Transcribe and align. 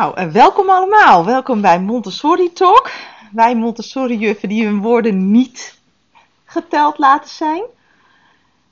Nou, 0.00 0.16
eh, 0.16 0.26
welkom 0.26 0.70
allemaal. 0.70 1.24
Welkom 1.24 1.60
bij 1.60 1.80
Montessori 1.80 2.52
Talk. 2.52 2.90
Wij 3.32 3.56
Montessori-juffen 3.56 4.48
die 4.48 4.66
hun 4.66 4.80
woorden 4.80 5.30
niet 5.30 5.78
geteld 6.44 6.98
laten 6.98 7.30
zijn. 7.30 7.62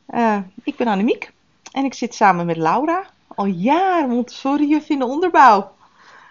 Eh, 0.06 0.38
ik 0.64 0.76
ben 0.76 0.86
Annemiek 0.86 1.32
en 1.72 1.84
ik 1.84 1.94
zit 1.94 2.14
samen 2.14 2.46
met 2.46 2.56
Laura. 2.56 3.06
Al 3.26 3.44
jaren 3.44 4.08
Montessori-juf 4.08 4.88
in 4.88 4.98
de 4.98 5.04
onderbouw. 5.04 5.72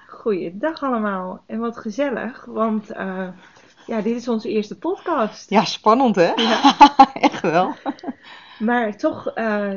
Goeiedag 0.07 0.83
allemaal. 0.83 1.41
En 1.45 1.59
wat 1.59 1.77
gezellig, 1.77 2.45
want 2.45 2.91
eh, 2.91 3.27
ja, 3.85 4.01
dit 4.01 4.15
is 4.15 4.27
onze 4.27 4.49
eerste 4.49 4.77
podcast. 4.77 5.49
Ja, 5.49 5.65
spannend 5.65 6.15
hè? 6.15 6.31
Ja. 6.35 6.75
Echt 7.13 7.41
wel. 7.41 7.75
Maar 8.59 8.97
toch 8.97 9.31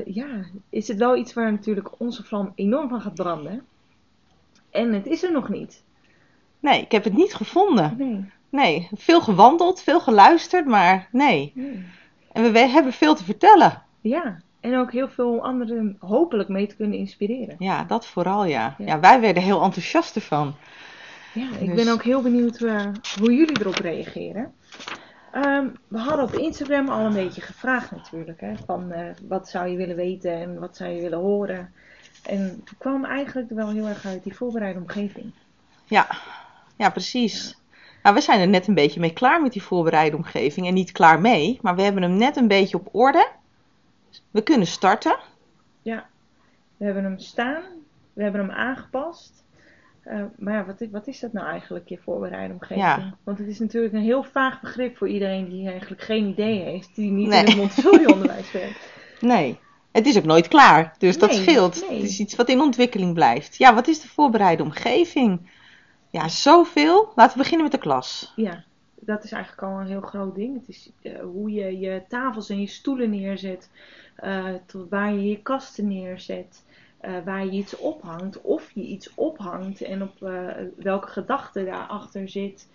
ja, 0.05 0.29
is 0.71 0.89
het 0.89 0.98
wel 0.98 1.16
iets 1.16 1.34
waar 1.34 1.50
natuurlijk 1.52 1.89
onze 1.98 2.25
vlam 2.25 2.52
enorm 2.55 2.89
van 2.89 3.00
gaat 3.00 3.14
branden. 3.14 3.66
En 4.71 4.93
het 4.93 5.07
is 5.07 5.23
er 5.23 5.32
nog 5.32 5.48
niet. 5.48 5.82
Nee, 6.61 6.80
ik 6.80 6.93
heb 6.93 7.04
het 7.04 7.17
niet 7.17 7.35
gevonden. 7.35 7.95
Nee. 7.99 8.31
Nee, 8.49 8.89
veel 8.95 9.21
gewandeld, 9.21 9.82
veel 9.82 10.00
geluisterd, 10.00 10.67
maar 10.67 11.08
nee. 11.12 11.53
nee. 11.54 11.85
En 12.32 12.53
we 12.53 12.58
hebben 12.58 12.93
veel 12.93 13.14
te 13.14 13.25
vertellen. 13.25 13.82
Ja, 14.00 14.40
en 14.61 14.76
ook 14.76 14.93
heel 14.93 15.09
veel 15.09 15.43
anderen 15.45 15.96
hopelijk 16.00 16.48
mee 16.48 16.67
te 16.67 16.76
kunnen 16.76 16.98
inspireren. 16.98 17.57
Ja, 17.59 17.85
dat 17.85 18.07
vooral 18.07 18.45
ja. 18.45 18.75
Ja. 18.79 18.86
Ja, 18.86 19.00
wij 19.00 19.21
werden 19.21 19.43
heel 19.43 19.62
enthousiast 19.62 20.17
ervan. 20.17 20.54
Ja, 21.34 21.48
ik 21.61 21.67
Dus- 21.75 21.84
ben 21.84 21.93
ook 21.93 22.03
heel 22.03 22.23
benieuwd 22.23 22.61
eh, 22.61 22.87
hoe 23.18 23.34
jullie 23.34 23.61
erop 23.61 23.75
reageren. 23.75 24.53
Ehm, 25.32 25.67
we 25.89 25.98
hadden 25.98 26.25
op 26.25 26.32
Instagram 26.32 26.89
al 26.89 27.04
een 27.07 27.12
beetje 27.12 27.40
gevraagd 27.40 27.90
natuurlijk. 27.90 28.40
Hè, 28.40 28.53
van 28.67 28.90
eh, 28.93 29.04
wat 29.29 29.48
zou 29.48 29.68
je 29.68 29.76
willen 29.76 29.96
weten 29.96 30.32
en 30.32 30.59
wat 30.59 30.76
zou 30.76 30.90
je 30.90 31.00
willen 31.00 31.18
horen. 31.18 31.73
En 32.23 32.41
het 32.41 32.79
kwam 32.79 33.05
eigenlijk 33.05 33.51
wel 33.51 33.69
heel 33.70 33.87
erg 33.87 34.06
uit 34.06 34.23
die 34.23 34.37
voorbereide 34.37 34.79
omgeving. 34.79 35.33
Ja, 35.84 36.06
ja 36.77 36.91
precies. 36.91 37.59
Nou, 38.03 38.15
we 38.15 38.20
zijn 38.20 38.41
er 38.41 38.48
net 38.48 38.67
een 38.67 38.75
beetje 38.75 39.01
mee 39.01 39.12
klaar 39.12 39.43
met 39.43 39.53
die 39.53 39.62
voorbereide 39.62 40.17
omgeving. 40.17 40.67
En 40.67 40.75
niet 40.75 40.93
klaar 40.93 41.21
mee, 41.21 41.59
maar 41.62 41.77
we 41.77 41.83
hebben 41.83 42.03
hem 42.03 42.17
net 42.17 42.37
een 42.37 42.49
beetje 42.49 42.77
op 42.77 42.89
orde. 42.93 43.29
We 44.31 44.43
kunnen 44.43 44.67
starten. 44.67 45.19
We 46.81 46.87
hebben 46.87 47.05
hem 47.05 47.19
staan, 47.19 47.62
we 48.12 48.23
hebben 48.23 48.41
hem 48.41 48.51
aangepast. 48.51 49.45
Eh, 50.03 50.23
maar 50.37 50.55
ja, 50.55 50.65
wat 50.65 50.81
is, 50.81 50.89
wat 50.91 51.07
is 51.07 51.21
dat 51.21 51.33
nou 51.33 51.47
eigenlijk, 51.47 51.89
je 51.89 51.99
voorbereide 51.99 52.53
omgeving? 52.53 52.81
Ja. 52.81 53.15
Want 53.25 53.39
het 53.39 53.47
is 53.47 53.59
natuurlijk 53.59 53.95
een 53.95 54.01
heel 54.01 54.23
vaag 54.23 54.61
begrip 54.61 54.97
voor 54.97 55.09
iedereen 55.09 55.49
die 55.49 55.69
eigenlijk 55.69 56.03
geen 56.03 56.27
idee 56.27 56.59
heeft, 56.61 56.95
die 56.95 57.11
niet 57.11 57.29
Nee. 57.29 57.41
in 57.41 57.47
het 57.47 57.57
Montessori-onderwijs 57.57 58.53
werkt. 58.53 58.93
Nee, 59.21 59.59
het 59.93 60.07
is 60.07 60.17
ook 60.17 60.25
nooit 60.25 60.49
klaar. 60.49 60.95
Dus 60.99 61.19
dat 61.19 61.35
scheelt. 61.35 61.85
nee. 61.89 62.01
Het 62.01 62.09
is 62.09 62.21
iets 62.21 62.37
wat 62.37 62.49
in 62.49 62.61
ontwikkeling 62.61 63.15
blijft. 63.15 63.57
Ja, 63.57 63.75
wat 63.75 63.89
is 63.89 64.01
de 64.01 64.09
voorbereide 64.09 64.63
omgeving? 64.63 65.51
Ja, 66.11 66.29
zoveel. 66.29 67.13
Laten 67.15 67.33
we 67.33 67.43
beginnen 67.43 67.63
met 67.63 67.73
de 67.73 67.87
klas. 67.87 68.33
Ja, 68.37 68.65
dat 69.01 69.25
is 69.25 69.33
eigenlijk 69.33 69.63
al 69.63 69.81
een 69.81 69.87
heel 69.87 70.01
groot 70.01 70.35
ding. 70.35 70.59
Het 70.59 70.69
is 70.69 70.91
eh, 71.03 71.21
hoe 71.21 71.51
je 71.51 71.79
je 71.79 72.03
tafels 72.09 72.49
en 72.49 72.61
je 72.61 72.67
stoelen 72.67 73.11
neerzet, 73.11 73.71
eh, 74.17 74.55
tot 74.67 74.89
waar 74.89 75.13
je 75.13 75.29
je 75.29 75.43
kasten 75.43 75.89
neerzet, 75.89 76.65
eh, 77.01 77.13
waar 77.25 77.45
je 77.45 77.51
iets 77.51 77.77
ophangt, 77.77 78.41
of 78.41 78.71
je 78.71 78.83
iets 78.83 79.15
ophangt 79.15 79.81
en 79.81 80.03
op 80.03 80.19
welke 80.77 81.09
gedachte 81.09 81.65
daarachter 81.65 82.29
zit. 82.29 82.69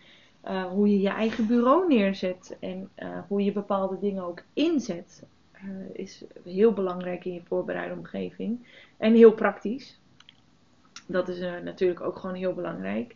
hoe 0.72 0.90
je 0.90 1.00
je 1.00 1.10
eigen 1.10 1.48
bureau 1.48 1.88
neerzet 1.88 2.58
en 2.60 2.90
hoe 3.28 3.44
je 3.44 3.52
bepaalde 3.52 4.00
dingen 4.00 4.24
ook 4.24 4.44
inzet, 4.54 5.24
is 5.94 6.24
heel 6.44 6.74
belangrijk 6.74 7.26
in 7.26 7.34
je 7.34 7.42
voorbereide 7.48 7.94
omgeving. 7.94 8.68
En 8.98 9.14
heel 9.14 9.34
praktisch. 9.34 10.00
Dat 11.08 11.28
is 11.28 11.40
eh, 11.40 11.52
natuurlijk 11.64 12.02
ook 12.02 12.18
gewoon 12.20 12.36
heel 12.36 12.54
belangrijk. 12.54 13.16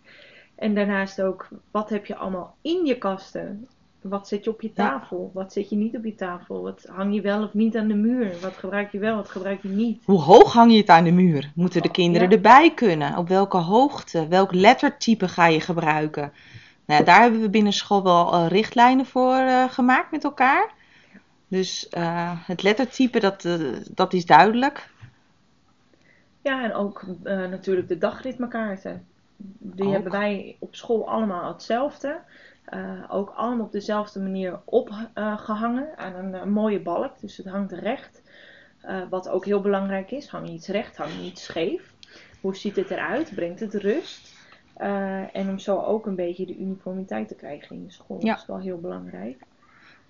En 0.56 0.76
daarnaast 0.76 1.22
ook, 1.22 1.48
wat 1.72 1.90
heb 1.90 2.06
je 2.06 2.16
allemaal 2.16 2.56
in 2.62 2.86
je 2.86 2.98
kasten? 2.98 3.68
Wat 4.02 4.28
zet 4.28 4.44
je 4.44 4.50
op 4.50 4.62
je 4.62 4.74
tafel? 4.74 5.32
Wat 5.34 5.54
zet 5.54 5.70
je 5.70 5.76
niet 5.76 5.98
op 5.98 6.04
je 6.06 6.16
tafel? 6.16 6.62
Wat 6.62 6.86
hang 6.92 7.14
je 7.14 7.22
wel 7.22 7.44
of 7.44 7.54
niet 7.54 7.78
aan 7.78 7.88
de 7.88 7.94
muur? 7.96 8.34
Wat 8.42 8.58
gebruik 8.58 8.92
je 8.92 9.00
wel, 9.00 9.16
wat 9.16 9.30
gebruik 9.30 9.62
je 9.62 9.70
niet? 9.70 10.02
Hoe 10.06 10.22
hoog 10.22 10.54
hang 10.54 10.72
je 10.72 10.78
het 10.78 10.90
aan 10.90 11.04
de 11.04 11.12
muur? 11.12 11.52
Moeten 11.56 11.82
de 11.82 11.92
kinderen 11.92 12.30
Ja. 12.30 12.36
erbij 12.36 12.74
kunnen? 12.74 13.18
Op 13.18 13.28
welke 13.28 13.58
hoogte? 13.58 14.28
Welk 14.28 14.54
lettertype 14.54 15.28
ga 15.28 15.48
je 15.48 15.60
gebruiken? 15.62 16.32
Nou, 16.86 17.04
daar 17.04 17.22
hebben 17.22 17.42
we 17.42 17.50
binnen 17.50 17.74
school 17.74 18.04
wel 18.04 18.34
eh, 18.34 18.48
richtlijnen 18.48 19.06
voor 19.06 19.36
eh, 19.36 19.64
gemaakt 19.70 20.12
met 20.12 20.24
elkaar. 20.24 20.74
Dus 21.50 21.90
eh, 21.90 22.48
het 22.48 22.64
lettertype, 22.64 23.20
dat, 23.20 23.46
eh, 23.46 23.60
dat 23.92 24.14
is 24.14 24.26
duidelijk. 24.26 24.90
Ja, 26.42 26.64
en 26.64 26.74
ook 26.74 27.06
eh, 27.24 27.38
natuurlijk 27.38 27.88
de 27.88 27.98
dagritmekaarten. 27.98 29.08
Die 29.58 29.86
Ook. 29.86 29.92
hebben 29.92 30.12
wij 30.12 30.56
op 30.60 30.76
school 30.76 31.10
allemaal 31.10 31.54
hetzelfde. 31.54 32.20
Ook 33.10 33.30
allemaal 33.30 33.66
op 33.66 33.72
dezelfde 33.72 34.20
manier 34.20 34.60
opgehangen 34.66 35.98
aan 35.98 36.34
een 36.34 36.52
mooie 36.52 36.80
balk. 36.80 37.20
Dus 37.20 37.38
het 37.38 37.46
hangt 37.46 37.72
recht. 37.72 38.22
Wat 39.10 39.30
ook 39.30 39.46
heel 39.46 39.62
belangrijk 39.62 40.12
is. 40.12 40.28
Hang 40.28 40.48
je 40.48 40.54
iets 40.54 40.68
recht, 40.68 40.98
hang 40.98 41.12
je 41.12 41.26
iets 41.26 41.44
scheef. 41.44 41.94
Hoe 42.42 42.56
ziet 42.56 42.76
het 42.76 42.90
eruit? 42.90 43.36
Brengt 43.36 43.60
het 43.60 43.74
rust? 43.74 44.34
En 45.34 45.50
om 45.50 45.60
zo 45.60 45.80
ook 45.80 46.06
een 46.06 46.16
beetje 46.16 46.46
de 46.46 46.58
uniformiteit 46.58 47.28
te 47.28 47.36
krijgen 47.36 47.76
in 47.76 47.84
je 47.84 47.92
school. 47.92 48.18
Ja. 48.20 48.32
Dat 48.32 48.42
is 48.42 48.48
wel 48.48 48.60
heel 48.60 48.80
belangrijk. 48.80 49.44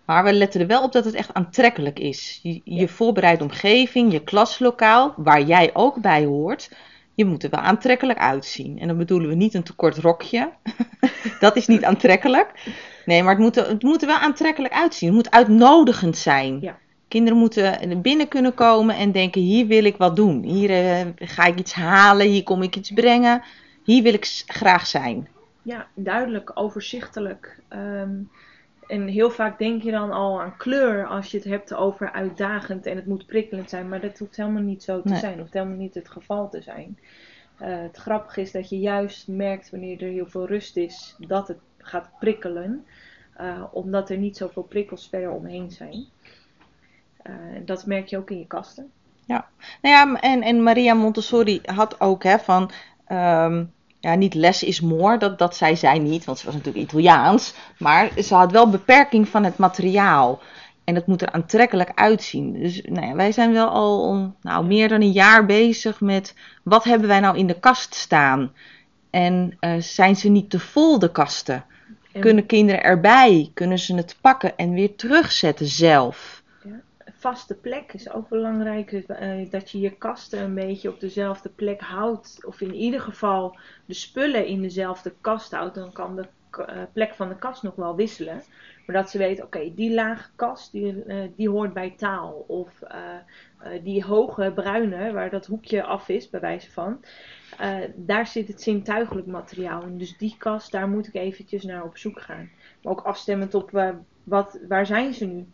Maar 0.09 0.23
we 0.23 0.33
letten 0.33 0.61
er 0.61 0.67
wel 0.67 0.83
op 0.83 0.91
dat 0.91 1.05
het 1.05 1.13
echt 1.13 1.33
aantrekkelijk 1.33 1.99
is. 1.99 2.39
Je, 2.43 2.61
je 2.63 2.87
voorbereide 2.87 3.43
omgeving, 3.43 4.11
je 4.11 4.23
klaslokaal, 4.23 5.13
waar 5.17 5.41
jij 5.41 5.69
ook 5.73 6.01
bij 6.01 6.25
hoort, 6.25 6.71
je 7.13 7.25
moet 7.25 7.43
er 7.43 7.49
wel 7.49 7.59
aantrekkelijk 7.59 8.19
uitzien. 8.19 8.79
En 8.79 8.87
dan 8.87 8.97
bedoelen 8.97 9.29
we 9.29 9.35
niet 9.35 9.53
een 9.53 9.63
te 9.63 9.73
kort 9.73 9.97
rokje. 9.97 10.51
dat 11.39 11.55
is 11.55 11.67
niet 11.67 11.83
aantrekkelijk. 11.83 12.51
Nee, 13.05 13.23
maar 13.23 13.33
het 13.33 13.41
moet, 13.41 13.57
er, 13.57 13.67
het 13.67 13.83
moet 13.83 14.01
er 14.01 14.07
wel 14.07 14.17
aantrekkelijk 14.17 14.73
uitzien. 14.73 15.07
Het 15.07 15.17
moet 15.17 15.31
uitnodigend 15.31 16.17
zijn. 16.17 16.61
Ja. 16.61 16.77
Kinderen 17.07 17.39
moeten 17.39 18.01
binnen 18.01 18.27
kunnen 18.27 18.53
komen 18.53 18.95
en 18.95 19.11
denken: 19.11 19.41
hier 19.41 19.67
wil 19.67 19.83
ik 19.83 19.97
wat 19.97 20.15
doen. 20.15 20.43
Hier 20.43 20.69
eh, 20.69 21.05
ga 21.15 21.45
ik 21.45 21.59
iets 21.59 21.73
halen, 21.73 22.27
hier 22.27 22.43
kom 22.43 22.61
ik 22.61 22.75
iets 22.75 22.91
brengen. 22.91 23.41
Hier 23.83 24.03
wil 24.03 24.13
ik 24.13 24.43
graag 24.45 24.87
zijn. 24.87 25.27
Ja, 25.61 25.87
duidelijk, 25.95 26.51
overzichtelijk. 26.53 27.59
Ehm, 27.67 28.11
en 28.89 29.07
heel 29.07 29.29
vaak 29.29 29.59
denk 29.59 29.81
je 29.83 29.91
dan 29.91 30.11
al 30.11 30.41
aan 30.41 30.57
kleur 30.57 31.07
als 31.07 31.31
je 31.31 31.37
het 31.37 31.45
hebt 31.47 31.73
over 31.73 32.11
uitdagend 32.11 32.85
en 32.85 32.95
het 32.95 33.05
moet 33.05 33.25
prikkelend 33.25 33.69
zijn. 33.69 33.89
Maar 33.89 34.01
dat 34.01 34.17
hoeft 34.19 34.35
helemaal 34.35 34.61
niet 34.61 34.83
zo 34.83 35.01
te 35.01 35.09
Nee. 35.09 35.19
zijn. 35.19 35.39
hoeft 35.39 35.53
helemaal 35.53 35.77
niet 35.77 35.93
het 35.93 36.09
geval 36.09 36.49
te 36.49 36.61
zijn. 36.61 36.99
Eh, 37.57 37.81
het 37.81 37.97
grappige 37.97 38.41
is 38.41 38.51
dat 38.51 38.69
je 38.69 38.79
juist 38.79 39.27
merkt 39.27 39.69
wanneer 39.69 40.01
er 40.03 40.09
heel 40.09 40.27
veel 40.27 40.47
rust 40.47 40.77
is, 40.77 41.15
dat 41.19 41.47
het 41.47 41.59
gaat 41.77 42.09
prikkelen. 42.19 42.85
Eh, 43.33 43.63
omdat 43.71 44.09
er 44.09 44.17
niet 44.17 44.37
zoveel 44.37 44.63
prikkels 44.63 45.07
verder 45.09 45.31
omheen 45.31 45.71
zijn. 45.71 46.05
Eh, 47.21 47.33
dat 47.65 47.85
merk 47.85 48.07
je 48.07 48.17
ook 48.17 48.29
in 48.29 48.37
je 48.39 48.47
kasten. 48.47 48.91
Nou 49.25 49.43
ja, 49.81 50.19
en, 50.19 50.41
en 50.41 50.63
Maria 50.63 50.93
Montessori 50.93 51.61
had 51.65 52.01
ook 52.01 52.23
hè, 52.23 52.39
van, 52.39 52.71
ehm, 53.05 53.65
ja, 53.99 54.15
niet 54.15 54.33
less 54.33 54.63
is 54.63 54.81
more, 54.81 55.17
dat, 55.17 55.37
dat 55.37 55.55
zei 55.55 55.75
zij 55.75 55.99
niet, 55.99 56.25
want 56.25 56.39
ze 56.39 56.45
was 56.45 56.55
natuurlijk 56.55 56.85
Italiaans, 56.85 57.53
maar 57.77 58.11
ze 58.23 58.35
had 58.35 58.51
wel 58.51 58.69
beperking 58.69 59.27
van 59.27 59.43
het 59.43 59.57
materiaal. 59.57 60.39
En 60.83 60.95
het 60.95 61.07
moet 61.07 61.21
er 61.21 61.31
aantrekkelijk 61.31 61.91
uitzien. 61.95 62.53
Dus 62.53 62.81
nou 62.81 63.07
ja, 63.07 63.15
wij 63.15 63.31
zijn 63.31 63.53
wel 63.53 63.67
al 63.67 64.33
nou, 64.41 64.65
meer 64.65 64.87
dan 64.87 65.01
een 65.01 65.11
jaar 65.11 65.45
bezig 65.45 66.01
met 66.01 66.35
wat 66.63 66.83
hebben 66.83 67.07
wij 67.07 67.19
nou 67.19 67.37
in 67.37 67.47
de 67.47 67.59
kast 67.59 67.95
staan. 67.95 68.53
En 69.09 69.57
eh, 69.59 69.71
zijn 69.79 70.15
ze 70.15 70.29
niet 70.29 70.49
te 70.49 70.59
vol, 70.59 70.99
de 70.99 71.11
kasten? 71.11 71.65
En 72.11 72.21
Kunnen 72.21 72.45
kinderen 72.45 72.83
erbij? 72.83 73.51
Kunnen 73.53 73.79
ze 73.79 73.95
het 73.95 74.15
pakken 74.21 74.57
en 74.57 74.73
weer 74.73 74.95
terugzetten 74.95 75.67
zelf? 75.67 76.38
Vaste 77.19 77.55
plek 77.55 77.93
is 77.93 78.11
ook 78.11 78.29
belangrijk. 78.29 78.91
eh, 78.91 79.49
dat 79.49 79.71
je 79.71 79.79
je 79.79 79.97
kasten 79.97 80.39
een 80.39 80.53
beetje 80.53 80.89
op 80.89 80.99
dezelfde 80.99 81.49
plek 81.49 81.81
houdt. 81.81 82.45
Of 82.45 82.61
in 82.61 82.73
ieder 82.73 83.01
geval 83.01 83.57
de 83.85 83.93
spullen 83.93 84.45
in 84.45 84.61
dezelfde 84.61 85.13
kast 85.21 85.51
houdt. 85.51 85.75
Dan 85.75 85.91
kan 85.91 86.15
de 86.15 86.27
eh, 86.51 86.81
plek 86.93 87.13
van 87.13 87.29
de 87.29 87.35
kast 87.35 87.63
nog 87.63 87.75
wel 87.75 87.95
wisselen. 87.95 88.41
Maar 88.85 88.95
dat 88.95 89.09
ze 89.09 89.17
weten, 89.17 89.43
oké, 89.43 89.73
die 89.75 89.93
lage 89.93 90.29
kast 90.35 90.71
die, 90.71 91.03
eh, 91.03 91.17
die 91.35 91.49
hoort 91.49 91.73
bij 91.73 91.93
taal. 91.97 92.45
Of 92.47 92.79
die 93.83 94.03
hoge 94.03 94.51
bruine, 94.55 95.11
waar 95.11 95.29
dat 95.29 95.45
hoekje 95.45 95.83
af 95.83 96.09
is, 96.09 96.29
bij 96.29 96.39
wijze 96.39 96.71
van. 96.71 96.99
daar 97.95 98.27
zit 98.27 98.47
het 98.47 98.61
zintuigelijk 98.61 99.27
materiaal 99.27 99.83
in. 99.83 99.97
Dus 99.97 100.17
die 100.17 100.35
kast, 100.37 100.71
daar 100.71 100.89
moet 100.89 101.07
ik 101.07 101.13
eventjes 101.13 101.63
naar 101.63 101.83
op 101.83 101.97
zoek 101.97 102.21
gaan. 102.21 102.49
Maar 102.83 102.93
ook 102.93 103.01
afstemmend 103.01 103.53
op 103.53 103.95
wat, 104.23 104.59
waar 104.67 104.85
zijn 104.85 105.13
ze 105.13 105.25
nu? 105.25 105.47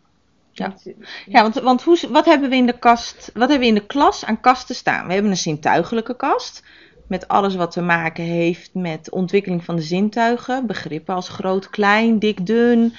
Ja. 0.57 0.67
Want, 0.67 0.85
eh, 0.85 0.93
Ja, 1.25 1.41
want, 1.41 1.55
want 1.55 1.83
hoe, 1.83 1.97
wat 2.09 2.25
hebben 2.25 2.49
we 2.49 2.55
in 2.55 2.65
de 2.65 2.79
kast, 2.79 3.29
wat 3.33 3.49
hebben 3.49 3.59
we 3.59 3.73
in 3.73 3.79
de 3.79 3.85
klas 3.85 4.25
aan 4.25 4.41
kasten 4.41 4.75
staan? 4.75 5.07
We 5.07 5.13
hebben 5.13 5.31
een 5.31 5.37
zintuigelijke 5.37 6.15
kast. 6.15 6.63
Met 7.07 7.27
alles 7.27 7.55
wat 7.55 7.71
te 7.71 7.81
maken 7.81 8.23
heeft 8.23 8.73
met 8.73 9.11
ontwikkeling 9.11 9.63
van 9.63 9.75
de 9.75 9.81
zintuigen. 9.81 10.65
Begrippen 10.67 11.15
als 11.15 11.29
groot, 11.29 11.69
klein, 11.69 12.19
dik, 12.19 12.45
dun. 12.45 12.93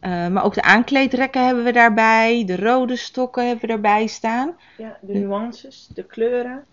Eh, 0.00 0.28
maar 0.28 0.44
ook 0.44 0.54
de 0.54 0.62
aankleedrekken 0.62 1.44
hebben 1.44 1.64
we 1.64 1.72
daarbij. 1.72 2.44
De 2.46 2.56
rode 2.56 2.96
stokken 2.96 3.42
hebben 3.46 3.60
we 3.60 3.66
daarbij 3.66 4.06
staan. 4.06 4.56
Ja, 4.76 4.98
de 5.00 5.12
nuances, 5.14 5.88
de 5.94 6.04
kleuren. 6.04 6.64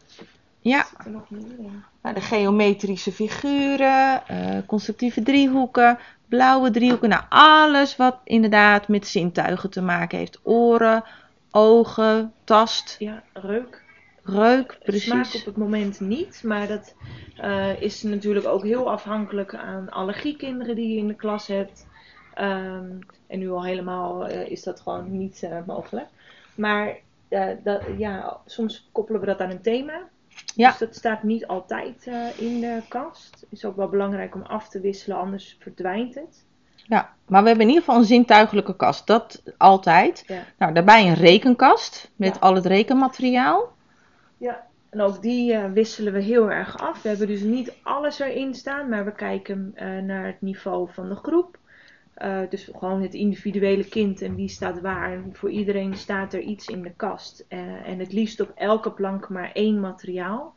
Ja, 0.63 0.85
Zit 1.03 1.13
nog 1.13 1.29
meer 1.29 1.59
in? 1.59 1.83
nou, 2.01 2.15
de 2.15 2.21
geometrische 2.21 3.11
figuren, 3.11 4.27
eh, 4.27 4.57
constructieve 4.65 5.23
driehoeken, 5.23 5.97
blauwe 6.27 6.71
driehoeken. 6.71 7.09
Nou, 7.09 7.23
alles 7.29 7.95
wat 7.95 8.17
inderdaad 8.23 8.87
met 8.87 9.07
zintuigen 9.07 9.69
te 9.69 9.81
maken 9.81 10.17
heeft. 10.17 10.39
Oren, 10.43 11.03
ogen, 11.51 12.33
tast, 12.43 12.95
Ja, 12.99 13.23
reuk. 13.33 13.83
reuk, 14.23 14.71
Smaak 14.71 14.83
precies. 14.83 15.35
op 15.35 15.45
het 15.45 15.57
moment 15.57 15.99
niet, 15.99 16.41
maar 16.43 16.67
dat 16.67 16.95
eh, 17.37 17.81
is 17.81 18.03
natuurlijk 18.03 18.45
ook 18.45 18.63
heel 18.63 18.91
afhankelijk 18.91 19.55
aan 19.55 19.89
allergiekinderen 19.89 20.75
die 20.75 20.89
je 20.93 20.97
in 20.97 21.07
de 21.07 21.15
klas 21.15 21.47
hebt. 21.47 21.87
Ehm, 22.33 22.89
en 23.27 23.39
nu 23.39 23.49
al 23.51 23.63
helemaal 23.63 24.27
eh, 24.27 24.49
is 24.51 24.63
dat 24.63 24.79
gewoon 24.81 25.17
niet 25.17 25.47
mogelijk. 25.65 26.07
Maar 26.55 26.95
dat, 27.63 27.81
ja, 27.97 28.37
soms 28.45 28.89
koppelen 28.91 29.19
we 29.21 29.27
dat 29.27 29.39
aan 29.39 29.49
een 29.49 29.61
thema. 29.61 30.11
Ja. 30.55 30.69
Dus 30.69 30.77
dat 30.79 30.95
staat 30.95 31.23
niet 31.23 31.47
altijd 31.47 32.07
eh, 32.07 32.39
in 32.39 32.59
de 32.59 32.81
kast. 32.87 33.45
Is 33.49 33.65
ook 33.65 33.75
wel 33.75 33.87
belangrijk 33.89 34.35
om 34.35 34.41
af 34.41 34.69
te 34.69 34.79
wisselen, 34.79 35.17
anders 35.17 35.57
verdwijnt 35.59 36.15
het. 36.15 36.45
Ja, 36.87 37.13
maar 37.27 37.41
we 37.41 37.47
hebben 37.47 37.65
in 37.65 37.71
ieder 37.73 37.83
geval 37.85 37.99
een 37.99 38.07
zintuigelijke 38.07 38.75
kast. 38.75 39.07
Dat 39.07 39.43
altijd. 39.57 40.23
Ja. 40.27 40.43
Nou, 40.57 40.73
daarbij 40.73 41.07
een 41.07 41.13
rekenkast 41.13 42.11
met 42.15 42.33
Ja. 42.33 42.39
al 42.39 42.55
het 42.55 42.65
rekenmateriaal. 42.65 43.71
Ja, 44.37 44.63
en 44.89 45.01
ook 45.01 45.21
die 45.21 45.53
eh, 45.53 45.71
wisselen 45.71 46.13
we 46.13 46.21
heel 46.21 46.51
erg 46.51 46.77
af. 46.77 47.01
We 47.01 47.09
hebben 47.09 47.27
dus 47.27 47.41
niet 47.41 47.73
alles 47.83 48.19
erin 48.19 48.53
staan, 48.55 48.89
maar 48.89 49.05
we 49.05 49.11
kijken 49.11 49.71
eh, 49.75 49.87
naar 49.97 50.25
het 50.25 50.41
niveau 50.41 50.89
van 50.93 51.09
de 51.09 51.15
groep. 51.15 51.57
Eh, 52.13 52.39
dus 52.49 52.69
gewoon 52.77 53.01
het 53.01 53.13
individuele 53.13 53.83
kind 53.87 54.21
en 54.21 54.35
wie 54.35 54.47
staat 54.47 54.81
waar. 54.81 55.11
En 55.11 55.29
voor 55.33 55.49
iedereen 55.49 55.95
staat 55.95 56.33
er 56.33 56.39
iets 56.39 56.67
in 56.67 56.81
de 56.81 56.91
kast. 56.95 57.45
Eh, 57.47 57.87
en 57.87 57.99
het 57.99 58.13
liefst 58.13 58.39
op 58.39 58.51
elke 58.55 58.91
plank 58.91 59.29
maar 59.29 59.51
één 59.53 59.79
materiaal. 59.79 60.53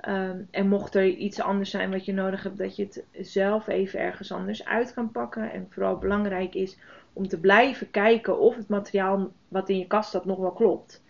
Ehm, 0.00 0.40
en 0.50 0.68
mocht 0.68 0.94
er 0.94 1.06
iets 1.06 1.40
anders 1.40 1.70
zijn 1.70 1.90
wat 1.90 2.04
je 2.04 2.12
nodig 2.12 2.42
hebt, 2.42 2.58
dat 2.58 2.76
je 2.76 2.82
het 2.82 3.04
zelf 3.28 3.68
even 3.68 4.00
ergens 4.00 4.32
anders 4.32 4.64
uit 4.64 4.94
kan 4.94 5.10
pakken. 5.10 5.52
En 5.52 5.66
vooral 5.70 5.96
belangrijk 5.96 6.54
is 6.54 6.78
om 7.12 7.28
te 7.28 7.40
blijven 7.40 7.90
kijken 7.90 8.38
of 8.38 8.56
het 8.56 8.68
materiaal 8.68 9.30
wat 9.48 9.68
in 9.68 9.78
je 9.78 9.86
kast 9.86 10.08
staat 10.08 10.24
nog 10.24 10.38
wel 10.38 10.52
klopt. 10.52 11.02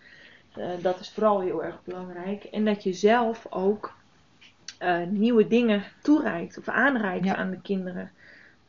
Eh, 0.55 0.69
dat 0.81 0.99
is 0.99 1.09
vooral 1.09 1.41
heel 1.41 1.63
erg 1.63 1.83
belangrijk. 1.83 2.43
En 2.43 2.65
dat 2.65 2.83
je 2.83 2.93
zelf 2.93 3.47
ook 3.49 3.97
nieuwe 5.09 5.47
dingen 5.47 5.83
toereikt 6.01 6.57
of 6.57 6.67
aanreikt 6.67 7.25
Ja. 7.25 7.35
aan 7.35 7.49
de 7.49 7.61
kinderen. 7.61 8.11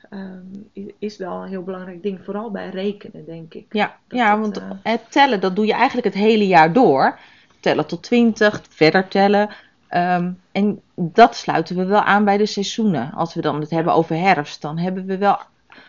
Ehm, 0.09 0.89
is 0.99 1.17
wel 1.17 1.43
een 1.43 1.49
heel 1.49 1.63
belangrijk 1.63 2.03
ding, 2.03 2.21
vooral 2.25 2.51
bij 2.51 2.69
rekenen, 2.69 3.25
denk 3.25 3.55
ik. 3.55 3.67
Ja, 3.71 3.97
Dat 4.09 4.19
ja 4.19 4.31
dat, 4.31 4.41
want 4.41 4.59
eh, 4.59 4.71
het 4.83 5.11
tellen, 5.11 5.41
dat 5.41 5.57
doe 5.57 5.67
je 5.67 5.73
eigenlijk 5.73 6.07
het 6.07 6.17
hele 6.17 6.47
jaar 6.47 6.73
door. 6.73 7.19
Tellen 7.61 7.87
tot 7.87 8.03
20, 8.03 8.63
verder 8.69 9.09
tellen. 9.09 9.49
Ehm, 9.89 10.31
en 10.53 10.81
dat 10.95 11.37
sluiten 11.37 11.77
we 11.77 11.85
wel 11.85 12.03
aan 12.03 12.25
bij 12.25 12.37
de 12.37 12.47
seizoenen. 12.47 13.13
Als 13.13 13.35
we 13.35 13.41
dan 13.41 13.61
het 13.61 13.71
hebben 13.71 13.95
over 13.95 14.17
herfst, 14.17 14.63
dan 14.63 14.79
hebben 14.79 15.07
we 15.07 15.19
wel 15.19 15.39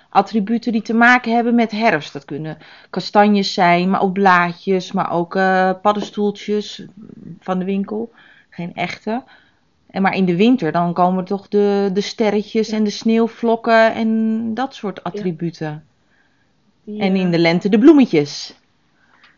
attributen 0.10 0.72
die 0.72 0.82
te 0.82 0.94
maken 0.94 1.36
hebben 1.36 1.56
met 1.56 1.72
herfst. 1.72 2.14
Dat 2.14 2.26
kunnen 2.26 2.58
kastanjes 2.90 3.54
zijn, 3.54 3.90
maar 3.90 4.02
ook 4.02 4.14
blaadjes, 4.14 4.92
maar 4.92 5.12
ook 5.12 5.36
eh, 5.36 5.72
paddenstoeltjes 5.82 6.86
van 7.40 7.60
de 7.60 7.66
winkel. 7.66 8.12
Geen 8.50 8.76
echte. 8.76 9.24
En 9.92 10.02
maar 10.02 10.16
in 10.16 10.26
de 10.26 10.36
winter, 10.36 10.72
dan 10.72 10.94
komen 10.94 11.26
toch 11.26 11.48
de, 11.48 11.90
de 11.94 12.02
sterretjes 12.02 12.70
Ja. 12.70 12.78
en 12.78 12.84
de 12.84 12.90
sneeuwvlokken 12.90 13.94
en 13.94 14.54
dat 14.54 14.76
soort 14.76 15.04
attributen. 15.04 15.86
En 16.86 17.00
eh, 17.00 17.16
in 17.16 17.32
de 17.32 17.38
lente 17.40 17.70
de 17.70 17.80
bloemetjes. 17.80 18.56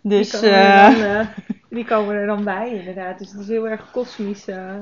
Dus 0.01 0.31
die, 0.31 0.39
komen 0.39 0.55
eh, 0.55 0.87
er 0.87 0.93
dan, 0.97 1.03
eh, 1.03 1.27
die 1.77 1.85
komen 1.85 2.15
er 2.15 2.25
dan 2.27 2.43
bij, 2.43 2.73
inderdaad. 2.73 3.19
Dus 3.19 3.31
het 3.31 3.39
is 3.41 3.47
heel 3.47 3.67
erg 3.67 3.91
kosmisch, 3.91 4.47
eh, 4.47 4.75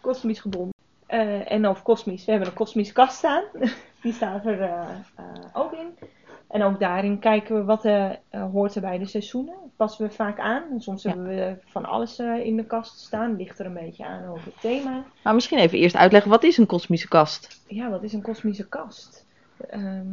kosmisch 0.00 0.40
gebonden. 0.40 0.74
Eh, 1.06 1.52
en 1.52 1.66
over 1.66 1.82
kosmisch, 1.82 2.24
we 2.24 2.30
hebben 2.30 2.48
een 2.48 2.54
kosmische 2.54 2.92
kast 2.92 3.16
staan. 3.16 3.42
die 4.02 4.12
staat 4.12 4.46
er 4.46 4.60
eh, 4.62 4.80
eh, 5.14 5.24
ook 5.52 5.72
in. 5.72 6.08
En 6.48 6.62
ook 6.62 6.80
daarin 6.80 7.18
kijken 7.18 7.56
we 7.56 7.64
wat 7.64 7.84
eh, 7.84 8.10
hoort 8.52 8.74
er 8.74 8.80
bij 8.80 8.98
de 8.98 9.06
seizoenen. 9.06 9.54
Passen 9.76 10.06
we 10.06 10.12
vaak 10.14 10.38
aan. 10.40 10.62
Soms 10.78 11.02
Ja. 11.02 11.08
hebben 11.10 11.26
we 11.28 11.56
van 11.66 11.84
alles 11.84 12.18
eh, 12.18 12.44
in 12.46 12.56
de 12.56 12.64
kast 12.64 12.98
staan. 12.98 13.36
Ligt 13.36 13.58
er 13.58 13.66
een 13.66 13.74
beetje 13.74 14.04
aan 14.06 14.28
over 14.28 14.44
het 14.44 14.60
thema. 14.60 15.04
maar 15.22 15.34
misschien 15.34 15.58
even 15.58 15.78
eerst 15.78 15.96
uitleggen, 15.96 16.30
wat 16.30 16.44
is 16.44 16.56
een 16.56 16.66
kosmische 16.66 17.08
kast? 17.08 17.62
Ja, 17.66 17.90
wat 17.90 18.02
is 18.02 18.12
een 18.12 18.22
kosmische 18.22 18.68
kast? 18.68 19.26
Ehm, 19.70 20.06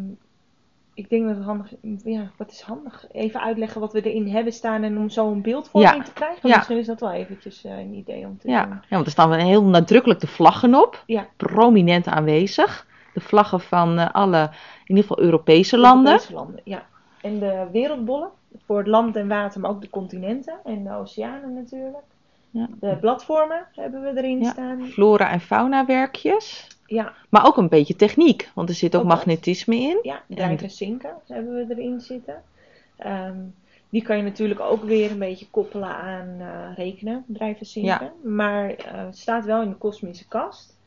ik 0.94 1.10
denk 1.10 1.28
dat 1.28 1.36
het 1.36 1.46
handig 1.46 1.72
Ja, 2.04 2.32
wat 2.38 2.52
is 2.52 2.62
handig? 2.62 3.06
Even 3.12 3.42
uitleggen 3.42 3.82
wat 3.82 3.94
we 3.94 4.02
erin 4.02 4.28
hebben 4.28 4.54
staan 4.54 4.84
en 4.84 4.98
om 4.98 5.10
zo 5.10 5.32
een 5.32 5.42
beeldvorming 5.42 5.96
Ja. 5.96 6.04
te 6.04 6.14
krijgen. 6.14 6.50
Ja. 6.50 6.56
Misschien 6.56 6.78
is 6.78 6.86
dat 6.86 7.00
wel 7.00 7.12
eventjes 7.12 7.64
eh, 7.64 7.78
een 7.78 7.94
idee 7.94 8.26
om 8.26 8.38
te 8.38 8.50
Ja. 8.50 8.64
doen. 8.66 8.74
ja, 8.74 8.82
want 8.90 9.06
er 9.06 9.12
staan 9.12 9.34
heel 9.34 9.64
nadrukkelijk 9.64 10.20
de 10.20 10.28
vlaggen 10.28 10.76
op. 10.76 11.04
Ja. 11.06 11.28
Prominent 11.38 12.08
aanwezig. 12.08 12.88
De 13.14 13.20
vlaggen 13.22 13.60
van 13.60 14.00
eh, 14.00 14.10
alle, 14.12 14.42
in 14.86 14.96
ieder 14.96 15.04
geval 15.04 15.20
Europese 15.24 15.78
landen. 15.78 16.12
Europese 16.12 16.34
landen, 16.34 16.62
ja. 16.64 16.86
En 17.22 17.40
de 17.40 17.68
wereldbollen, 17.72 18.30
voor 18.66 18.78
het 18.78 18.88
land 18.88 19.16
en 19.16 19.28
water, 19.28 19.60
maar 19.62 19.70
ook 19.72 19.82
de 19.82 19.90
continenten 19.90 20.54
en 20.64 20.84
de 20.84 20.94
oceanen 20.94 21.54
natuurlijk. 21.54 22.04
Ja. 22.50 22.68
De 22.80 22.98
platformen 22.98 23.66
hebben 23.76 24.02
we 24.02 24.18
erin 24.18 24.42
Ja. 24.42 24.52
staan. 24.52 24.86
Flora 24.86 25.30
en 25.32 25.40
fauna 25.40 25.86
werkjes. 25.86 26.68
Ja, 26.86 27.14
Maar 27.30 27.46
ook 27.46 27.58
een 27.58 27.70
beetje 27.70 27.96
techniek, 27.96 28.52
want 28.54 28.70
er 28.70 28.76
zit 28.76 28.96
ook, 28.96 29.02
Ook 29.04 29.08
dat. 29.10 29.18
magnetisme 29.18 29.76
in. 29.76 30.00
ja 30.02 30.22
drijven 30.28 30.64
en 30.66 30.72
zinken 30.72 31.14
hebben 31.28 31.54
we 31.54 31.66
erin 31.76 32.00
zitten. 32.02 32.42
Ehm, 32.98 33.38
die 33.90 34.02
kan 34.04 34.18
je 34.18 34.24
natuurlijk 34.24 34.60
ook 34.60 34.84
weer 34.84 35.12
een 35.12 35.20
beetje 35.20 35.48
koppelen 35.50 35.90
aan 35.96 36.28
eh, 36.40 36.76
rekenen, 36.76 37.24
drijven 37.28 37.66
zinken. 37.66 38.12
Maar 38.24 38.70
eh, 38.70 39.06
het 39.06 39.18
staat 39.18 39.46
wel 39.46 39.62
in 39.62 39.70
de 39.70 39.76
kosmische 39.76 40.28
kast. 40.28 40.78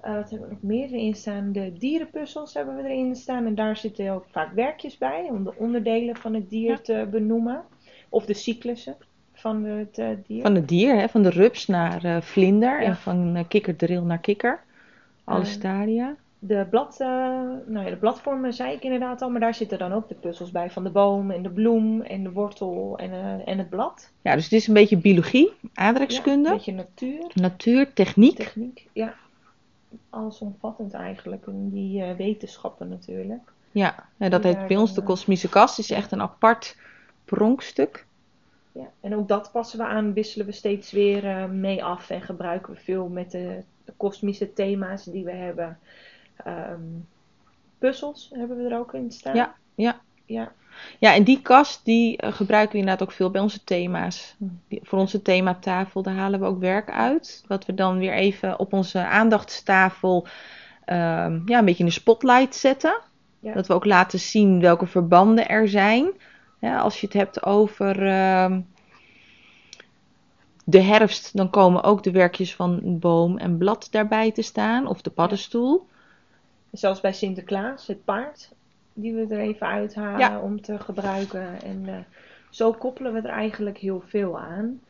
Eh, 0.00 0.14
wat 0.14 0.30
hebben 0.30 0.48
we 0.48 0.54
nog 0.54 0.62
meer 0.62 0.92
erin 0.92 1.14
staan? 1.14 1.52
De 1.52 1.72
dierenpuzzels 1.78 2.54
hebben 2.54 2.76
we 2.76 2.82
erin 2.82 3.14
staan. 3.16 3.46
En 3.46 3.54
daar 3.54 3.76
zitten 3.76 4.10
ook 4.10 4.24
vaak 4.30 4.52
werkjes 4.52 4.98
bij 4.98 5.26
om 5.30 5.44
de 5.44 5.52
onderdelen 5.56 6.16
van 6.16 6.34
het 6.34 6.50
dier 6.50 6.70
Ja. 6.70 6.78
te 6.78 7.08
benoemen. 7.10 7.62
Of 8.08 8.24
de 8.26 8.34
cyclussen 8.34 8.96
van 9.32 9.64
het 9.64 9.98
eh, 9.98 10.08
dier. 10.26 10.42
Van 10.42 10.54
het 10.54 10.68
dier, 10.68 10.94
hè, 10.96 11.08
van 11.08 11.22
de 11.22 11.30
rups 11.30 11.66
naar 11.66 12.04
eh, 12.04 12.20
vlinder 12.20 12.80
Ja. 12.80 12.86
en 12.86 12.96
van 12.96 13.36
uh, 13.36 13.42
kikkerdril 13.48 14.02
naar 14.02 14.18
kikker. 14.18 14.60
Alle 15.24 15.40
Eh, 15.40 15.46
stadia. 15.46 16.14
De, 16.38 16.66
blad, 16.70 16.96
nou 16.98 17.84
ja, 17.84 17.90
de 17.90 17.96
bladvormen 17.96 18.52
zei 18.52 18.72
ik 18.74 18.82
inderdaad 18.82 19.22
al, 19.22 19.30
maar 19.30 19.40
daar 19.40 19.54
zitten 19.54 19.78
dan 19.78 19.92
ook 19.92 20.08
de 20.08 20.14
puzzels 20.14 20.50
bij 20.50 20.70
van 20.70 20.84
de 20.84 20.90
boom 20.90 21.30
en 21.30 21.42
de 21.42 21.50
bloem 21.50 22.00
en 22.02 22.22
de 22.22 22.32
wortel 22.32 22.94
en, 22.98 23.10
eh, 23.10 23.48
en 23.48 23.58
het 23.58 23.68
blad. 23.68 24.10
Ja, 24.22 24.34
dus 24.34 24.44
het 24.44 24.52
is 24.52 24.66
een 24.66 24.74
beetje 24.74 24.96
biologie, 24.96 25.52
Ja, 25.60 25.68
aardrijkskunde, 25.74 26.48
een 26.48 26.54
beetje 26.56 26.72
natuur, 26.72 27.30
natuur, 27.34 27.92
techniek. 27.92 28.36
techniek, 28.36 28.86
ja. 28.92 29.14
Allesomvattend 30.10 30.92
eigenlijk, 30.92 31.46
en 31.46 31.70
die 31.70 32.02
eh, 32.02 32.16
wetenschappen 32.16 32.88
natuurlijk. 32.88 33.52
Ja, 33.70 34.08
en 34.16 34.30
dat 34.30 34.42
heet 34.42 34.66
bij 34.66 34.76
ons 34.76 34.94
de 34.94 35.00
eh, 35.00 35.06
kosmische 35.06 35.48
kast. 35.48 35.78
is 35.78 35.90
echt 35.90 36.12
een 36.12 36.20
apart 36.20 36.76
pronkstuk. 37.24 38.06
Ja. 38.72 38.90
En 39.00 39.14
ook 39.14 39.28
dat 39.28 39.52
passen 39.52 39.78
we 39.78 39.84
aan, 39.84 40.12
wisselen 40.12 40.46
we 40.46 40.52
steeds 40.52 40.92
weer 40.92 41.24
eh, 41.24 41.44
mee 41.44 41.84
af 41.84 42.10
en 42.10 42.22
gebruiken 42.22 42.72
we 42.72 42.80
veel 42.80 43.08
met 43.08 43.30
de, 43.30 43.62
de 43.84 43.92
kosmische 43.96 44.52
thema's 44.52 45.04
die 45.04 45.24
we 45.24 45.32
hebben. 45.32 45.78
Ehm, 46.36 46.80
puzzels 47.78 48.30
hebben 48.34 48.56
we 48.56 48.68
er 48.68 48.78
ook 48.78 48.94
in 48.94 49.12
staan. 49.12 49.34
Ja, 49.34 49.54
ja. 49.74 50.00
Ja, 50.26 50.52
Ja, 50.98 51.14
en 51.14 51.24
die 51.24 51.42
kast 51.42 51.84
die 51.84 52.16
eh, 52.16 52.32
gebruiken 52.32 52.72
we 52.72 52.78
inderdaad 52.78 53.08
ook 53.08 53.14
veel 53.14 53.30
bij 53.30 53.40
onze 53.40 53.64
thema's. 53.64 54.36
Voor 54.82 54.98
onze 54.98 55.22
thematafel, 55.22 56.02
daar 56.02 56.14
halen 56.14 56.40
we 56.40 56.46
ook 56.46 56.60
werk 56.60 56.90
uit. 56.90 57.44
Wat 57.46 57.66
we 57.66 57.74
dan 57.74 57.98
weer 57.98 58.12
even 58.12 58.58
op 58.58 58.72
onze 58.72 59.06
aandachtstafel 59.06 60.26
ehm, 60.84 61.40
ja, 61.44 61.58
een 61.58 61.64
beetje 61.64 61.82
in 61.82 61.88
de 61.88 61.90
spotlight 61.90 62.54
zetten. 62.54 63.00
Ja. 63.40 63.54
Dat 63.54 63.66
we 63.66 63.74
ook 63.74 63.84
laten 63.84 64.18
zien 64.18 64.60
welke 64.60 64.86
verbanden 64.86 65.48
er 65.48 65.68
zijn. 65.68 66.10
Ja, 66.60 66.78
als 66.78 67.00
je 67.00 67.06
het 67.06 67.16
hebt 67.16 67.42
over 67.44 68.06
ehm, 68.06 68.60
de 70.64 70.80
herfst, 70.80 71.36
dan 71.36 71.50
komen 71.50 71.82
ook 71.82 72.02
de 72.02 72.10
werkjes 72.10 72.54
van 72.54 72.98
boom 72.98 73.38
en 73.38 73.58
blad 73.58 73.88
daarbij 73.90 74.32
te 74.32 74.42
staan. 74.42 74.86
Of 74.86 75.02
de 75.02 75.10
paddenstoel. 75.10 75.86
Zelfs 76.72 77.00
bij 77.00 77.12
Sinterklaas, 77.12 77.86
het 77.86 78.04
paard, 78.04 78.50
die 78.96 79.14
we 79.14 79.34
er 79.34 79.40
even 79.40 79.66
uithalen 79.66 80.18
Ja. 80.18 80.40
om 80.40 80.60
te 80.60 80.78
gebruiken. 80.78 81.62
En 81.62 81.82
eh, 81.86 81.94
zo 82.50 82.72
koppelen 82.72 83.12
we 83.12 83.18
er 83.18 83.24
eigenlijk 83.34 83.78
heel 83.78 84.02
veel 84.06 84.38
aan. 84.38 84.80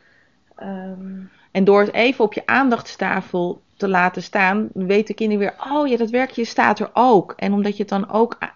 Ehm, 0.57 1.21
En 1.51 1.65
door 1.65 1.81
het 1.81 1.93
even 1.93 2.25
op 2.25 2.33
je 2.33 2.47
aandachtstafel 2.47 3.61
te 3.77 3.89
laten 3.89 4.23
staan, 4.23 4.69
weten 4.73 5.15
kinderen 5.15 5.43
weer, 5.43 5.73
oh 5.73 5.87
ja, 5.89 5.97
dat 5.97 6.11
werkje 6.11 6.45
staat 6.45 6.79
er 6.79 6.91
ook. 6.93 7.33
En 7.37 7.53
omdat 7.53 7.73
je 7.77 7.81
het 7.83 7.89
dan 7.89 8.11
ook 8.11 8.37
a- 8.43 8.55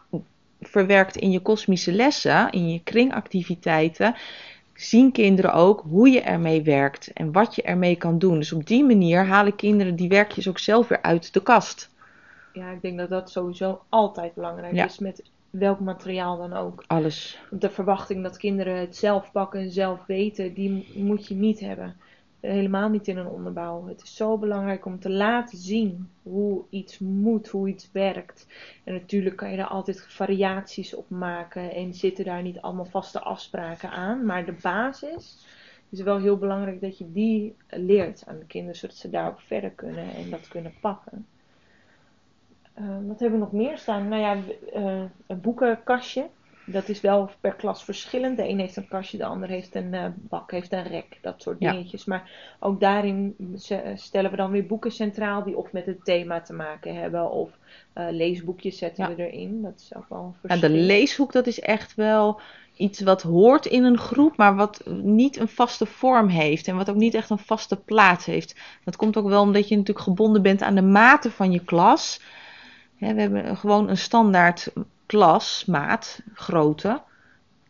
verwerkt 0.60 1.16
in 1.16 1.30
je 1.30 1.40
kosmische 1.40 1.92
lessen, 1.92 2.50
in 2.50 2.68
je 2.72 2.82
kringactiviteiten, 2.82 4.14
zien 4.74 5.12
kinderen 5.12 5.52
ook 5.54 5.84
hoe 5.88 6.10
je 6.10 6.20
ermee 6.20 6.62
werkt 6.62 7.12
en 7.12 7.32
wat 7.32 7.54
je 7.54 7.62
ermee 7.62 7.96
kan 7.96 8.18
doen. 8.18 8.38
Dus 8.38 8.52
op 8.52 8.66
die 8.66 8.84
manier 8.84 9.24
halen 9.26 9.56
kinderen 9.56 9.96
die 9.96 10.08
werkjes 10.08 10.48
ook 10.48 10.58
zelf 10.58 10.88
weer 10.88 11.02
uit 11.02 11.32
de 11.32 11.42
kast. 11.42 11.90
ja, 12.52 12.70
ik 12.70 12.82
denk 12.82 12.98
dat 12.98 13.08
dat 13.08 13.30
sowieso 13.30 13.80
altijd 13.88 14.34
belangrijk 14.34 14.74
Ja. 14.74 14.84
is 14.84 14.98
met 14.98 15.22
welk 15.50 15.80
materiaal 15.80 16.36
dan 16.36 16.52
ook. 16.52 16.84
Alles. 16.86 17.38
De 17.50 17.70
verwachting 17.70 18.22
dat 18.22 18.36
kinderen 18.36 18.76
het 18.76 18.96
zelf 18.96 19.32
pakken 19.32 19.60
en 19.60 19.70
zelf 19.70 20.06
weten, 20.06 20.54
die 20.54 20.92
moet 20.94 21.26
je 21.26 21.34
niet 21.34 21.60
hebben. 21.60 21.96
Helemaal 22.40 22.88
niet 22.88 23.08
in 23.08 23.16
een 23.16 23.28
onderbouw. 23.28 23.86
Het 23.86 24.02
is 24.02 24.16
zo 24.16 24.38
belangrijk 24.38 24.84
om 24.84 25.00
te 25.00 25.10
laten 25.10 25.58
zien 25.58 26.10
hoe 26.22 26.62
iets 26.70 26.98
moet, 26.98 27.48
hoe 27.48 27.68
iets 27.68 27.92
werkt. 27.92 28.46
En 28.84 28.92
natuurlijk 28.92 29.36
kan 29.36 29.50
je 29.50 29.56
daar 29.56 29.66
altijd 29.66 30.04
variaties 30.08 30.94
op 30.94 31.08
maken 31.08 31.74
en 31.74 31.94
zitten 31.94 32.24
daar 32.24 32.42
niet 32.42 32.60
allemaal 32.60 32.84
vaste 32.84 33.20
afspraken 33.20 33.90
aan. 33.90 34.24
Maar 34.24 34.44
de 34.44 34.54
basis 34.62 35.46
is 35.90 36.02
wel 36.02 36.18
heel 36.18 36.36
belangrijk 36.36 36.80
dat 36.80 36.98
je 36.98 37.12
die 37.12 37.56
leert 37.68 38.22
aan 38.26 38.38
de 38.38 38.46
kinderen, 38.46 38.76
zodat 38.76 38.96
ze 38.96 39.10
daarop 39.10 39.40
verder 39.40 39.70
kunnen 39.70 40.14
en 40.14 40.30
dat 40.30 40.48
kunnen 40.48 40.74
pakken. 40.80 41.26
Uh, 42.80 42.86
wat 43.08 43.20
hebben 43.20 43.38
we 43.38 43.44
nog 43.44 43.52
meer 43.52 43.78
staan? 43.78 44.08
Nou 44.08 44.22
ja, 44.22 44.36
uh, 44.74 45.02
een 45.26 45.40
boekenkastje 45.40 46.28
dat 46.70 46.88
is 46.88 47.00
wel 47.00 47.30
per 47.40 47.54
klas 47.54 47.84
verschillend. 47.84 48.36
De 48.36 48.48
een 48.48 48.58
heeft 48.58 48.76
een 48.76 48.88
kastje, 48.88 49.16
de 49.18 49.24
ander 49.24 49.48
heeft 49.48 49.74
een 49.74 49.94
uh, 49.94 50.04
bak, 50.14 50.50
heeft 50.50 50.72
een 50.72 50.82
rek, 50.82 51.18
dat 51.22 51.42
soort 51.42 51.60
dingetjes. 51.60 52.04
Maar 52.04 52.30
ook 52.60 52.80
daarin 52.80 53.36
stellen 53.94 54.30
we 54.30 54.36
dan 54.36 54.50
weer 54.50 54.66
boeken 54.66 54.92
centraal 54.92 55.44
die 55.44 55.56
of 55.56 55.72
met 55.72 55.86
het 55.86 56.04
thema 56.04 56.40
te 56.40 56.52
maken 56.52 56.94
hebben 56.94 57.30
of 57.30 57.50
uh, 57.94 58.06
leesboekjes 58.10 58.78
zetten 58.78 59.16
we 59.16 59.28
erin. 59.28 59.62
Dat 59.62 59.80
is 59.80 59.94
ook 59.96 60.08
wel 60.08 60.18
een 60.18 60.34
verschil. 60.40 60.68
Ja, 60.68 60.74
de 60.74 60.80
leeshoek 60.80 61.32
dat 61.32 61.46
is 61.46 61.60
echt 61.60 61.94
wel 61.94 62.40
iets 62.76 63.00
wat 63.00 63.22
hoort 63.22 63.66
in 63.66 63.84
een 63.84 63.98
groep, 63.98 64.36
maar 64.36 64.56
wat 64.56 64.82
niet 65.02 65.36
een 65.36 65.48
vaste 65.48 65.86
vorm 65.86 66.28
heeft 66.28 66.68
en 66.68 66.76
wat 66.76 66.90
ook 66.90 66.96
niet 66.96 67.14
echt 67.14 67.30
een 67.30 67.38
vaste 67.38 67.76
plaats 67.76 68.26
heeft. 68.26 68.60
Dat 68.84 68.96
komt 68.96 69.16
ook 69.16 69.28
wel 69.28 69.42
omdat 69.42 69.68
je 69.68 69.76
natuurlijk 69.76 70.06
gebonden 70.06 70.42
bent 70.42 70.62
aan 70.62 70.74
de 70.74 70.82
mate 70.82 71.30
van 71.30 71.52
je 71.52 71.64
klas. 71.64 72.20
We 73.00 73.20
hebben 73.20 73.56
gewoon 73.56 73.88
een 73.88 73.96
standaard 73.96 74.72
klas, 75.06 75.64
maat, 75.64 76.20
grootte. 76.34 77.00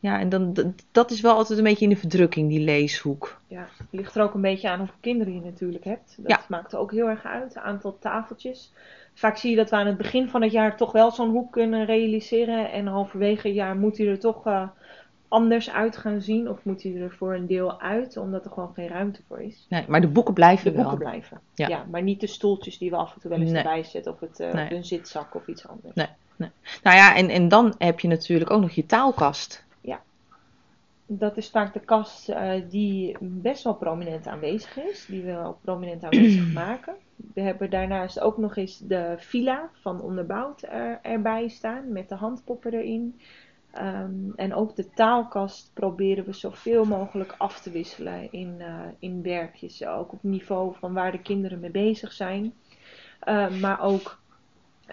Ja, 0.01 0.19
en 0.19 0.29
dan, 0.29 0.75
dat 0.93 1.11
is 1.11 1.21
wel 1.21 1.35
altijd 1.35 1.59
een 1.59 1.65
beetje 1.65 1.85
in 1.85 1.91
de 1.91 1.97
verdrukking, 1.97 2.49
die 2.49 2.61
leeshoek. 2.61 3.41
Ja, 3.47 3.69
ligt 3.91 4.15
er 4.15 4.23
ook 4.23 4.35
een 4.35 4.41
beetje 4.41 4.69
aan 4.69 4.79
hoeveel 4.79 4.97
kinderen 5.01 5.35
je 5.35 5.41
natuurlijk 5.41 5.85
hebt. 5.85 6.15
Dat 6.17 6.31
ja. 6.31 6.41
maakt 6.49 6.75
ook 6.75 6.93
heel 6.93 7.09
erg 7.09 7.25
uit, 7.25 7.57
aantal 7.57 7.99
tafeltjes. 7.99 8.73
Vaak 9.15 9.37
zie 9.37 9.51
je 9.51 9.57
dat 9.57 9.71
we 9.71 9.77
aan 9.77 9.87
het 9.87 9.97
begin 9.97 10.29
van 10.29 10.43
het 10.43 10.53
jaar 10.53 10.77
toch 10.77 10.93
wel 10.93 11.11
zo'n 11.11 11.31
hoek 11.31 11.53
kunnen 11.53 11.85
realiseren. 11.85 12.73
En 12.73 12.87
halverwege 12.87 13.47
het 13.47 13.57
jaar 13.57 13.77
moet 13.77 13.99
hij 13.99 14.07
er 14.07 14.19
toch 14.19 14.47
uh, 14.47 14.69
anders 15.31 15.71
uit 15.71 15.97
gaan 15.97 16.21
zien. 16.21 16.49
Of 16.49 16.65
moet 16.65 16.83
hij 16.83 16.97
er 16.97 17.13
voor 17.13 17.35
een 17.35 17.47
deel 17.47 17.81
uit, 17.81 18.17
omdat 18.17 18.45
er 18.45 18.51
gewoon 18.51 18.73
geen 18.75 18.89
ruimte 18.89 19.21
voor 19.29 19.41
is. 19.41 19.67
Nee, 19.69 19.85
maar 19.89 20.01
de 20.01 20.09
boeken 20.09 20.35
blijven 20.35 20.73
de 20.73 20.79
boeken 20.83 20.99
blijven, 20.99 21.41
ja. 21.55 21.69
ja. 21.69 21.85
Maar 21.91 22.03
niet 22.03 22.21
de 22.21 22.27
stoeltjes 22.27 22.79
die 22.79 22.91
we 22.91 22.97
af 22.97 23.15
en 23.15 23.21
toe 23.21 23.31
wel 23.31 23.41
eens 23.41 23.53
erbij 23.53 23.83
zetten. 23.83 24.13
Of 24.13 24.21
het, 24.21 24.41
uh, 24.41 24.71
een 24.71 24.85
zitzak 24.85 25.35
of 25.35 25.47
iets 25.47 25.69
anders. 25.69 25.95
Nee. 25.95 26.09
Nee. 26.37 26.51
Nou 26.83 26.97
ja, 26.97 27.17
en, 27.17 27.29
en 27.29 27.49
dan 27.49 27.75
heb 27.79 28.01
je 28.01 28.09
natuurlijk 28.09 28.51
ook 28.51 28.61
nog 28.61 28.71
je 28.71 28.87
taalkast. 28.87 29.65
Ja, 29.81 30.03
dat 31.07 31.37
is 31.37 31.51
vaak 31.51 31.73
de 31.73 31.81
kast 31.81 32.29
uh, 32.29 32.53
die 32.69 33.17
best 33.21 33.65
wel 33.65 33.75
prominent 33.75 34.27
aanwezig 34.27 34.77
is, 34.77 35.07
die 35.07 35.23
we 35.23 35.39
ook 35.39 35.57
prominent 35.61 36.05
aanwezig 36.05 36.53
maken. 36.65 36.95
We 37.35 37.41
hebben 37.41 37.71
daarnaast 37.71 38.21
ook 38.21 38.39
nog 38.39 38.57
eens 38.57 38.79
de 38.79 39.15
villa 39.17 39.71
van 39.81 40.01
onderbouwd 40.01 40.63
er, 40.63 40.99
erbij 41.03 41.49
staan, 41.49 41.93
met 41.93 42.09
de 42.09 42.15
handpoppen 42.15 42.73
erin. 42.73 43.21
Um, 43.79 44.33
en 44.37 44.55
ook 44.55 44.77
de 44.77 44.91
taalkast 44.91 45.71
proberen 45.75 46.25
we 46.25 46.33
zoveel 46.33 46.85
mogelijk 46.85 47.35
af 47.39 47.61
te 47.61 47.71
wisselen 47.71 48.33
in, 48.33 48.57
uh, 48.59 48.81
in 48.99 49.23
werkjes. 49.23 49.87
Ook 49.87 50.13
op 50.13 50.23
niveau 50.23 50.75
van 50.79 50.93
waar 50.93 51.13
de 51.13 51.23
kinderen 51.23 51.61
mee 51.61 51.71
bezig 51.71 52.13
zijn. 52.13 52.55
Uh, 53.29 53.61
maar 53.61 53.81
ook 53.81 54.19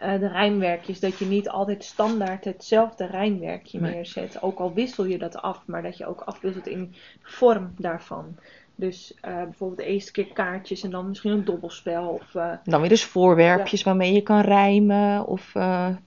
uh, 0.03 0.19
de 0.19 0.27
rijmwerkjes. 0.27 0.99
Dat 0.99 1.17
je 1.17 1.25
niet 1.25 1.49
altijd 1.49 1.83
standaard 1.83 2.45
hetzelfde 2.45 3.05
rijmwerkje 3.05 3.79
neerzet. 3.79 4.41
Ook 4.41 4.59
al 4.59 4.73
wissel 4.73 5.05
je 5.05 5.17
dat 5.17 5.41
af, 5.41 5.63
maar 5.65 5.83
dat 5.83 5.97
je 5.97 6.05
ook 6.05 6.21
afwisselt 6.21 6.67
in 6.67 6.95
vorm 7.21 7.73
daarvan. 7.77 8.35
Dus 8.75 9.13
uh, 9.27 9.43
bijvoorbeeld 9.43 9.79
de 9.79 9.85
eerste 9.85 10.11
keer 10.11 10.33
kaartjes 10.33 10.83
en 10.83 10.91
dan 10.91 11.07
misschien 11.07 11.31
een 11.31 11.45
dobbelspel. 11.45 12.07
Of, 12.07 12.33
uh, 12.33 12.51
dan 12.63 12.79
weer 12.79 12.89
dus 12.89 13.05
voorwerpjes 13.05 13.83
waarmee 13.83 14.13
je 14.13 14.21
kan 14.21 14.41
rijmen. 14.41 15.25
Of 15.25 15.53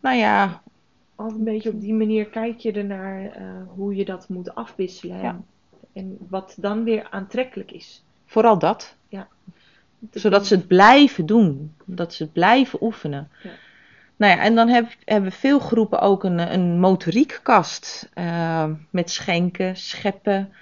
nou 0.00 0.16
ja. 0.16 0.62
Al 1.20 1.30
een 1.30 1.44
beetje 1.44 1.70
op 1.70 1.80
die 1.80 1.94
manier 1.94 2.26
kijk 2.26 2.58
je 2.58 2.72
ernaar 2.72 3.32
hoe 3.74 3.94
je 3.94 4.04
dat 4.04 4.28
moet 4.28 4.54
afwisselen. 4.54 5.20
Ja. 5.20 5.40
En 5.92 6.16
wat 6.28 6.54
dan 6.58 6.84
weer 6.84 7.06
aantrekkelijk 7.10 7.72
is. 7.72 8.04
Vooral 8.26 8.58
dat. 8.58 8.96
Ja. 9.08 9.28
Zodat 10.10 10.46
ze 10.46 10.54
het 10.54 10.66
blijven 10.66 11.26
doen. 11.26 11.74
Dat 11.84 12.14
ze 12.14 12.22
het 12.22 12.32
blijven 12.32 12.82
oefenen. 12.82 13.28
Ja. 13.42 13.50
Nou 14.16 14.32
ja, 14.32 14.42
en 14.42 14.54
dan 14.54 14.68
heb, 14.68 14.96
hebben 15.04 15.32
veel 15.32 15.58
groepen 15.58 16.00
ook 16.00 16.24
een, 16.24 16.52
een 16.52 16.78
motoriekkast. 16.78 18.10
Uh, 18.14 18.70
met 18.90 19.10
schenken, 19.10 19.76
scheppen. 19.76 20.52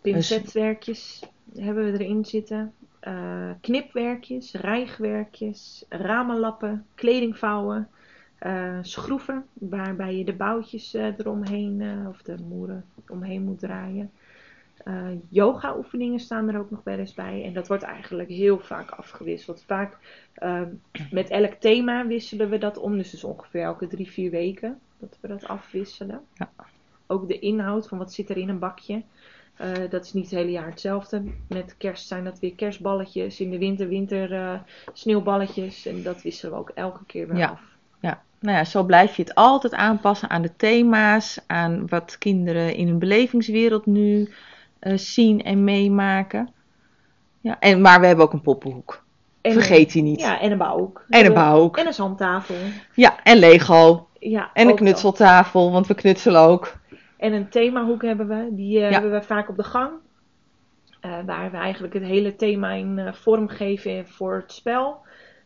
Pincetwerkjes 0.00 1.22
hebben 1.58 1.92
we 1.92 1.98
erin 1.98 2.24
zitten. 2.24 2.72
Uh, 3.02 3.50
knipwerkjes, 3.60 4.52
rijgwerkjes, 4.52 5.84
ramenlappen, 5.88 6.86
kledingvouwen. 6.94 7.88
Uh, 8.46 8.78
schroeven, 8.80 9.46
waarbij 9.52 10.16
je 10.16 10.24
de 10.24 10.32
boutjes 10.32 10.94
eromheen, 10.94 12.06
of 12.08 12.22
de 12.22 12.36
moeren 12.48 12.84
omheen 13.08 13.42
moet 13.42 13.58
draaien. 13.58 14.10
Yoga 15.28 15.76
oefeningen 15.76 16.20
staan 16.20 16.48
er 16.48 16.58
ook 16.58 16.70
nog 16.70 16.80
wel 16.84 16.98
eens 16.98 17.14
bij. 17.14 17.44
En 17.44 17.52
dat 17.52 17.68
wordt 17.68 17.82
eigenlijk 17.82 18.28
heel 18.28 18.58
vaak 18.58 18.90
afgewisseld. 18.90 19.64
Vaak 19.66 19.98
uh, 20.42 20.60
met 21.10 21.30
elk 21.30 21.54
thema 21.54 22.06
wisselen 22.06 22.48
we 22.50 22.58
dat 22.58 22.78
om. 22.78 22.96
Dus, 22.96 23.10
dus 23.10 23.24
ongeveer 23.24 23.62
elke 23.62 23.86
drie, 23.86 24.10
vier 24.10 24.30
weken 24.30 24.78
dat 24.98 25.18
we 25.20 25.28
dat 25.28 25.48
afwisselen. 25.48 26.20
Ja. 26.34 26.50
Ook 27.06 27.28
de 27.28 27.38
inhoud 27.38 27.88
van 27.88 27.98
wat 27.98 28.12
zit 28.12 28.30
er 28.30 28.36
in 28.36 28.48
een 28.48 28.58
bakje. 28.58 29.02
Uh, 29.60 29.90
dat 29.90 30.04
is 30.04 30.12
niet 30.12 30.30
het 30.30 30.34
hele 30.34 30.50
jaar 30.50 30.66
hetzelfde. 30.66 31.22
Met 31.48 31.74
kerst 31.76 32.06
zijn 32.06 32.24
dat 32.24 32.38
weer 32.38 32.54
kerstballetjes. 32.54 33.40
In 33.40 33.50
de 33.50 33.58
winter, 33.58 33.88
winter 33.88 34.32
uh, 34.32 34.60
sneeuwballetjes. 34.92 35.86
En 35.86 36.02
dat 36.02 36.22
wisselen 36.22 36.52
we 36.54 36.60
ook 36.60 36.70
elke 36.70 37.04
keer 37.04 37.28
weer 37.28 37.36
ja. 37.36 37.48
af. 37.48 37.62
Ja, 38.00 38.22
nou 38.42 38.56
ja, 38.56 38.64
zo 38.64 38.82
blijf 38.82 39.16
je 39.16 39.22
het 39.22 39.34
altijd 39.34 39.74
aanpassen 39.74 40.30
aan 40.30 40.42
de 40.42 40.56
thema's. 40.56 41.38
Aan 41.46 41.88
wat 41.88 42.18
kinderen 42.18 42.74
in 42.74 42.86
hun 42.88 42.98
belevingswereld 42.98 43.86
nu 43.86 44.32
uh, 44.80 44.96
zien 44.96 45.42
en 45.42 45.64
meemaken. 45.64 46.48
Ja, 47.40 47.56
en, 47.60 47.80
maar 47.80 48.00
we 48.00 48.06
hebben 48.06 48.24
ook 48.24 48.32
een 48.32 48.40
poppenhoek. 48.40 49.04
En 49.40 49.52
Vergeet 49.52 49.92
die 49.92 50.02
niet. 50.02 50.20
Ja, 50.20 50.40
en 50.40 50.50
een 50.52 50.58
bouwhoek. 50.58 51.04
En 51.08 51.26
een 51.26 51.34
bouwhoek. 51.34 51.76
En 51.76 51.86
een 51.86 51.94
zandtafel. 51.94 52.54
Ja, 52.94 53.22
en 53.22 53.38
Lego. 53.38 54.06
Ja, 54.18 54.50
en 54.52 54.68
een 54.68 54.74
knutseltafel, 54.74 55.72
want 55.72 55.86
we 55.86 55.94
knutselen 55.94 56.40
ook. 56.40 56.76
En 57.16 57.32
een 57.32 57.48
themahoek 57.48 58.02
hebben 58.02 58.28
we. 58.28 58.48
Die 58.50 58.78
uh, 58.78 58.90
hebben 58.90 59.12
we 59.12 59.22
vaak 59.22 59.48
op 59.48 59.56
de 59.56 59.64
gang. 59.64 59.90
Uh, 61.02 61.12
waar 61.26 61.50
we 61.50 61.56
eigenlijk 61.56 61.94
het 61.94 62.02
hele 62.02 62.36
thema 62.36 62.70
in 62.70 63.10
vorm 63.12 63.48
geven 63.48 64.08
voor 64.08 64.34
het 64.34 64.52
spel. 64.52 65.00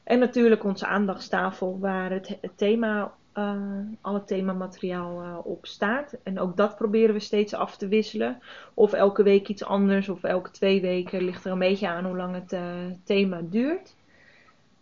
En 0.06 0.18
natuurlijk 0.18 0.64
onze 0.64 0.86
aandachtstafel, 0.86 1.78
waar 1.80 2.10
het, 2.10 2.38
thema 2.56 3.12
uh, 3.34 3.52
alle 4.00 4.24
themamateriaal 4.24 5.22
uh, 5.22 5.38
op 5.42 5.66
staat. 5.66 6.16
En 6.22 6.40
ook 6.40 6.56
dat 6.56 6.76
proberen 6.76 7.14
we 7.14 7.20
steeds 7.20 7.54
af 7.54 7.76
te 7.76 7.88
wisselen. 7.88 8.38
Of 8.74 8.92
elke 8.92 9.22
week 9.22 9.48
iets 9.48 9.64
anders, 9.64 10.08
of 10.08 10.22
elke 10.22 10.50
twee 10.50 10.80
weken. 10.80 11.24
Ligt 11.24 11.44
er 11.44 11.52
een 11.52 11.58
beetje 11.58 11.88
aan 11.88 12.04
hoe 12.04 12.16
lang 12.16 12.34
het 12.34 12.52
uh, 12.52 12.60
thema 13.04 13.40
duurt. 13.42 13.94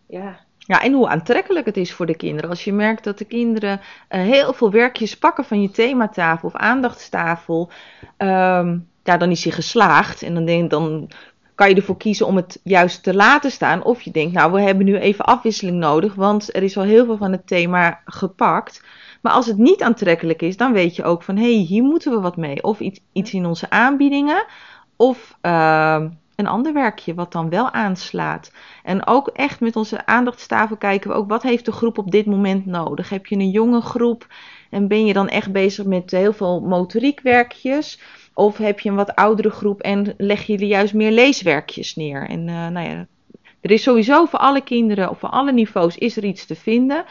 Ja. 0.05 0.39
Ja, 0.57 0.81
en 0.81 0.93
hoe 0.93 1.07
aantrekkelijk 1.07 1.65
het 1.65 1.77
is 1.77 1.93
voor 1.93 2.05
de 2.05 2.15
kinderen. 2.17 2.49
Als 2.49 2.63
je 2.63 2.73
merkt 2.73 3.03
dat 3.03 3.17
de 3.17 3.25
kinderen 3.25 3.79
heel 4.07 4.53
veel 4.53 4.71
werkjes 4.71 5.17
pakken 5.17 5.45
van 5.45 5.61
je 5.61 5.69
thematafel 5.69 6.47
of 6.47 6.55
aandachtstafel. 6.55 7.69
Um, 8.17 8.87
ja, 9.03 9.17
dan 9.17 9.31
is 9.31 9.43
je 9.43 9.51
geslaagd. 9.51 10.21
En 10.21 10.33
dan, 10.33 10.45
denk, 10.45 10.69
dan 10.69 11.09
kan 11.55 11.69
je 11.69 11.75
ervoor 11.75 11.97
kiezen 11.97 12.27
om 12.27 12.35
het 12.35 12.59
juist 12.63 13.03
te 13.03 13.13
laten 13.13 13.51
staan. 13.51 13.83
Of 13.83 14.01
je 14.01 14.11
denkt, 14.11 14.33
nou, 14.33 14.51
we 14.51 14.61
hebben 14.61 14.85
nu 14.85 14.97
even 14.97 15.25
afwisseling 15.25 15.77
nodig, 15.77 16.15
want 16.15 16.55
er 16.55 16.63
is 16.63 16.77
al 16.77 16.83
heel 16.83 17.05
veel 17.05 17.17
van 17.17 17.31
het 17.31 17.47
thema 17.47 18.01
gepakt. 18.05 18.83
Maar 19.21 19.33
als 19.33 19.45
het 19.45 19.57
niet 19.57 19.81
aantrekkelijk 19.81 20.41
is, 20.41 20.57
dan 20.57 20.73
weet 20.73 20.95
je 20.95 21.03
ook 21.03 21.23
van, 21.23 21.35
hé, 21.37 21.55
hey, 21.55 21.63
hier 21.63 21.83
moeten 21.83 22.11
we 22.11 22.19
wat 22.19 22.37
mee. 22.37 22.63
Of 22.63 22.79
iets, 22.79 22.99
iets 23.13 23.33
in 23.33 23.45
onze 23.45 23.69
aanbiedingen, 23.69 24.45
of 24.95 25.37
uh, 25.41 26.03
een 26.35 26.47
ander 26.47 26.73
werkje 26.73 27.13
wat 27.13 27.31
dan 27.31 27.49
wel 27.49 27.71
aanslaat. 27.71 28.51
En 28.83 29.07
ook 29.07 29.27
echt 29.27 29.59
met 29.59 29.75
onze 29.75 30.05
aandachtstafel 30.05 30.77
kijken 30.77 31.09
we 31.09 31.15
ook, 31.15 31.29
wat 31.29 31.43
heeft 31.43 31.65
de 31.65 31.71
groep 31.71 31.97
op 31.97 32.11
dit 32.11 32.25
moment 32.25 32.65
nodig? 32.65 33.09
Heb 33.09 33.25
je 33.25 33.35
een 33.35 33.49
jonge 33.49 33.81
groep 33.81 34.27
en 34.69 34.87
ben 34.87 35.05
je 35.05 35.13
dan 35.13 35.27
echt 35.27 35.51
bezig 35.51 35.85
met 35.85 36.11
heel 36.11 36.33
veel 36.33 36.61
motoriekwerkjes? 36.61 37.99
Of 38.37 38.57
heb 38.57 38.79
je 38.79 38.89
een 38.89 38.95
wat 38.95 39.15
oudere 39.15 39.49
groep 39.49 39.81
en 39.81 40.13
leg 40.17 40.43
je 40.43 40.53
er 40.57 40.63
juist 40.63 40.93
meer 40.93 41.11
leeswerkjes 41.11 41.95
neer? 41.95 42.29
En 42.29 42.47
uh, 42.47 42.67
nou 42.67 42.89
ja, 42.89 43.07
er 43.61 43.71
is 43.71 43.83
sowieso 43.83 44.25
voor 44.25 44.39
alle 44.39 44.61
kinderen 44.61 45.09
of 45.09 45.19
voor 45.19 45.29
alle 45.29 45.51
niveaus 45.51 45.97
is 45.97 46.17
er 46.17 46.23
iets 46.23 46.45
te 46.45 46.55
vinden. 46.55 47.05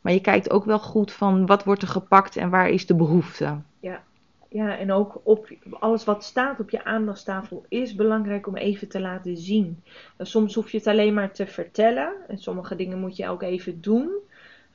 Maar 0.00 0.12
je 0.12 0.20
kijkt 0.20 0.50
ook 0.50 0.64
wel 0.64 0.78
goed 0.78 1.12
van 1.12 1.46
wat 1.46 1.64
wordt 1.64 1.82
er 1.82 1.88
gepakt 1.88 2.36
en 2.36 2.50
waar 2.50 2.68
is 2.68 2.86
de 2.86 2.94
behoefte. 2.94 3.58
Ja, 3.80 4.02
ja 4.48 4.78
en 4.78 4.92
ook 4.92 5.20
op 5.22 5.48
alles 5.70 6.04
wat 6.04 6.24
staat 6.24 6.60
op 6.60 6.70
je 6.70 6.84
aandachtstafel 6.84 7.64
is 7.68 7.94
belangrijk 7.94 8.46
om 8.46 8.56
even 8.56 8.88
te 8.88 9.00
laten 9.00 9.36
zien. 9.36 9.82
soms 10.18 10.54
hoef 10.54 10.70
je 10.70 10.78
het 10.78 10.86
alleen 10.86 11.14
maar 11.14 11.32
te 11.32 11.46
vertellen. 11.46 12.12
En 12.28 12.38
sommige 12.38 12.76
dingen 12.76 12.98
moet 12.98 13.16
je 13.16 13.28
ook 13.28 13.42
even 13.42 13.80
doen. 13.80 14.10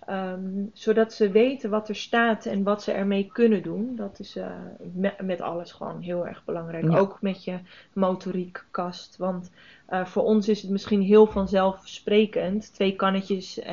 Ehm, 0.05 0.65
zodat 0.73 1.13
ze 1.13 1.31
weten 1.31 1.69
wat 1.69 1.89
er 1.89 1.95
staat 1.95 2.45
en 2.45 2.63
wat 2.63 2.83
ze 2.83 2.91
ermee 2.91 3.29
kunnen 3.33 3.63
doen. 3.63 3.95
Dat 3.95 4.19
is 4.19 4.35
uh, 4.37 4.47
met, 4.93 5.21
met, 5.21 5.41
alles 5.41 5.71
gewoon 5.71 6.01
heel 6.01 6.27
erg 6.27 6.43
belangrijk. 6.45 6.91
Ook 6.91 7.21
met 7.21 7.43
je 7.43 7.59
motoriekkast. 7.93 9.17
Want 9.17 9.51
uh, 9.93 10.05
voor 10.05 10.23
ons 10.23 10.47
is 10.47 10.61
het 10.61 10.71
misschien 10.71 11.01
heel 11.01 11.27
vanzelfsprekend. 11.27 12.73
Twee 12.73 12.95
kannetjes 12.95 13.59
uh, 13.59 13.65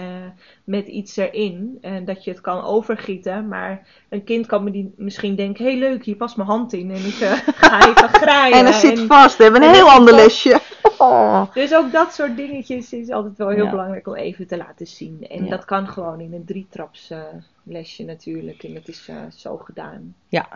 met 0.64 0.86
iets 0.86 1.16
erin. 1.16 1.78
En 1.80 2.04
dat 2.04 2.24
je 2.24 2.30
het 2.30 2.40
kan 2.40 2.64
overgieten. 2.64 3.48
Maar 3.48 3.86
een 4.08 4.24
kind 4.24 4.46
kan 4.46 4.64
me 4.64 4.70
die 4.70 4.94
misschien 4.96 5.34
denken: 5.34 5.64
hé 5.64 5.70
hey, 5.70 5.80
leuk, 5.80 6.04
hier 6.04 6.16
past 6.16 6.36
mijn 6.36 6.48
hand 6.48 6.72
in. 6.72 6.90
En 6.90 7.04
ik 7.04 7.14
ga 7.56 7.88
even 7.88 8.08
graaien. 8.08 8.56
en 8.56 8.64
dan 8.64 8.72
zit 8.72 9.00
vast. 9.00 9.36
We 9.36 9.42
hebben 9.42 9.62
een 9.62 9.74
heel 9.74 9.90
ander 9.90 10.14
lesje. 10.14 10.60
Oh. 10.98 11.54
Dus 11.54 11.74
ook 11.74 11.92
dat 11.92 12.14
soort 12.14 12.36
dingetjes 12.36 12.92
is 12.92 13.10
altijd 13.10 13.36
wel 13.36 13.48
heel 13.48 13.70
belangrijk 13.70 14.06
om 14.06 14.14
even 14.14 14.46
te 14.46 14.56
laten 14.56 14.86
zien. 14.86 15.26
En 15.28 15.48
dat 15.48 15.64
kan 15.64 15.88
gewoon 15.88 16.20
in 16.20 16.32
een 16.32 16.44
drietraps 16.44 17.10
uh, 17.10 17.18
lesje 17.62 18.04
natuurlijk. 18.04 18.62
En 18.62 18.74
dat 18.74 18.88
is 18.88 19.08
uh, 19.08 19.16
zo 19.34 19.56
gedaan. 19.56 20.14
Ja, 20.28 20.48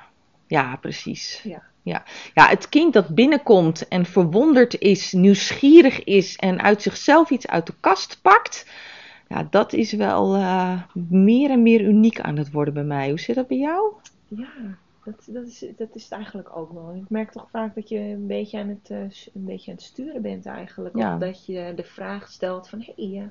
ja 0.46 0.76
precies. 0.76 1.40
Ja. 1.44 1.62
Ja. 1.82 2.02
ja, 2.34 2.48
het 2.48 2.68
kind 2.68 2.92
dat 2.92 3.08
binnenkomt 3.08 3.88
en 3.88 4.04
verwonderd 4.04 4.80
is, 4.80 5.12
nieuwsgierig 5.12 6.04
is 6.04 6.36
en 6.36 6.62
uit 6.62 6.82
zichzelf 6.82 7.30
iets 7.30 7.46
uit 7.46 7.66
de 7.66 7.74
kast 7.80 8.18
pakt. 8.22 8.66
Ja, 9.28 9.46
dat 9.50 9.72
is 9.72 9.92
wel 9.92 10.36
uh, 10.36 10.82
meer 11.08 11.50
en 11.50 11.62
meer 11.62 11.80
uniek 11.80 12.20
aan 12.20 12.36
het 12.36 12.50
worden 12.50 12.74
bij 12.74 12.84
mij. 12.84 13.08
Hoe 13.08 13.20
zit 13.20 13.34
dat 13.34 13.46
bij 13.46 13.58
jou? 13.58 13.92
Ja, 14.28 14.48
dat, 15.04 15.24
dat, 15.26 15.46
is, 15.46 15.64
dat 15.76 15.94
is 15.94 16.02
het 16.02 16.12
eigenlijk 16.12 16.56
ook 16.56 16.72
wel. 16.72 16.94
Ik 16.94 17.08
merk 17.10 17.30
toch 17.30 17.48
vaak 17.50 17.74
dat 17.74 17.88
je 17.88 17.98
een 17.98 18.26
beetje 18.26 18.58
aan 18.58 18.68
het, 18.68 18.90
uh, 18.90 18.98
een 19.34 19.44
beetje 19.44 19.70
aan 19.70 19.76
het 19.76 19.86
sturen 19.86 20.22
bent 20.22 20.46
eigenlijk. 20.46 20.96
Ja. 20.96 21.14
Of 21.14 21.20
dat 21.20 21.46
je 21.46 21.72
de 21.76 21.84
vraag 21.84 22.28
stelt 22.28 22.68
van, 22.68 22.78
hé, 22.80 22.92
hey, 22.96 23.22
uh, 23.22 23.28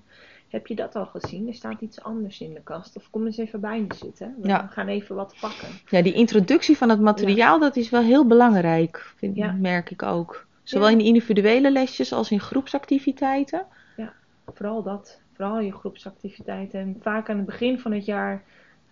heb 0.49 0.67
je 0.67 0.75
dat 0.75 0.95
al 0.95 1.05
gezien? 1.05 1.47
Er 1.47 1.53
staat 1.53 1.81
iets 1.81 2.01
anders 2.01 2.41
in 2.41 2.53
de 2.53 2.61
kast. 2.63 2.95
Of 2.95 3.09
kom 3.09 3.25
eens 3.25 3.37
even 3.37 3.59
bij 3.59 3.81
me 3.81 3.95
zitten. 3.95 4.35
We 4.41 4.47
ja. 4.47 4.67
gaan 4.67 4.87
even 4.87 5.15
wat 5.15 5.35
pakken. 5.39 5.67
Ja, 5.89 6.01
die 6.01 6.13
introductie 6.13 6.77
van 6.77 6.89
het 6.89 6.99
materiaal, 6.99 7.53
ja. 7.53 7.59
dat 7.59 7.75
is 7.75 7.89
wel 7.89 8.01
heel 8.01 8.27
belangrijk, 8.27 9.13
vind, 9.15 9.35
ja. 9.35 9.51
merk 9.51 9.91
ik 9.91 10.03
ook. 10.03 10.47
Zowel 10.63 10.89
in 10.89 10.99
individuele 10.99 11.71
lesjes 11.71 12.13
als 12.13 12.31
in 12.31 12.39
groepsactiviteiten. 12.39 13.65
Ja, 13.97 14.13
vooral 14.45 14.83
dat. 14.83 15.21
Vooral 15.33 15.59
je 15.59 15.71
groepsactiviteiten. 15.71 16.79
En 16.79 16.97
vaak 17.01 17.29
aan 17.29 17.37
het 17.37 17.45
begin 17.45 17.79
van 17.79 17.91
het 17.91 18.05
jaar 18.05 18.43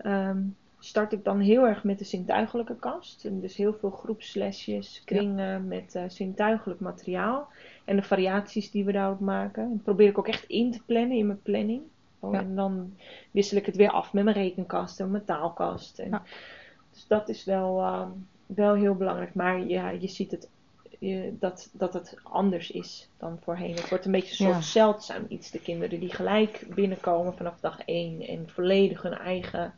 um, 0.06 0.56
start 0.79 1.13
ik 1.13 1.24
dan 1.24 1.39
heel 1.39 1.67
erg 1.67 1.84
met 1.84 2.00
de 2.00 2.05
zintuigelijke 2.05 2.75
kast. 2.75 3.25
En 3.25 3.39
dus 3.39 3.55
heel 3.55 3.74
veel 3.74 3.89
groepslesjes, 3.89 5.01
kringen 5.05 5.67
met 5.67 5.96
uh, 5.96 6.03
zintuigelijk 6.07 6.79
materiaal. 6.79 7.48
En 7.86 7.96
de 7.96 8.03
variaties 8.03 8.72
die 8.72 8.86
we 8.86 8.91
daarop 8.91 9.19
maken. 9.19 9.63
En 9.63 9.81
probeer 9.84 10.07
ik 10.07 10.17
ook 10.17 10.27
echt 10.27 10.43
in 10.43 10.72
te 10.72 10.81
plannen 10.86 11.17
in 11.17 11.25
mijn 11.27 11.41
planning. 11.41 11.81
Oh, 12.19 12.34
ja. 12.34 12.39
En 12.39 12.55
dan 12.55 12.93
wissel 13.31 13.57
ik 13.57 13.65
het 13.65 13.75
weer 13.75 13.91
af 13.91 14.13
met 14.13 14.24
mijn 14.24 14.36
rekenkast 14.36 15.00
en 15.00 15.12
mijn 15.12 15.25
taalkast. 15.25 16.00
En, 16.00 16.10
ja. 16.10 16.24
Dus 16.91 17.07
dat 17.07 17.29
is 17.29 17.43
wel, 17.43 17.79
uh, 17.79 18.07
wel 18.46 18.74
heel 18.74 18.96
belangrijk. 18.96 19.34
Maar 19.34 19.60
ja, 19.60 19.89
je 19.89 20.07
ziet 20.07 20.31
het, 20.31 20.50
je, 21.00 21.34
dat, 21.39 21.69
dat 21.72 21.93
het 21.93 22.17
anders 22.24 22.72
is 22.72 23.10
dan 23.17 23.38
voorheen. 23.41 23.75
Het 23.75 23.89
wordt 23.89 24.05
een 24.05 24.12
beetje 24.12 24.46
een 24.46 24.51
soort 24.51 24.65
zeldzaam 24.65 25.25
iets. 25.27 25.51
De 25.51 25.60
kinderen 25.60 26.00
die 26.00 26.13
gelijk 26.13 26.67
binnenkomen 26.75 27.34
vanaf 27.34 27.60
dag 27.60 27.79
1 27.86 28.22
en 28.22 28.50
volledig 28.50 29.01
hun 29.01 29.17
eigen 29.17 29.74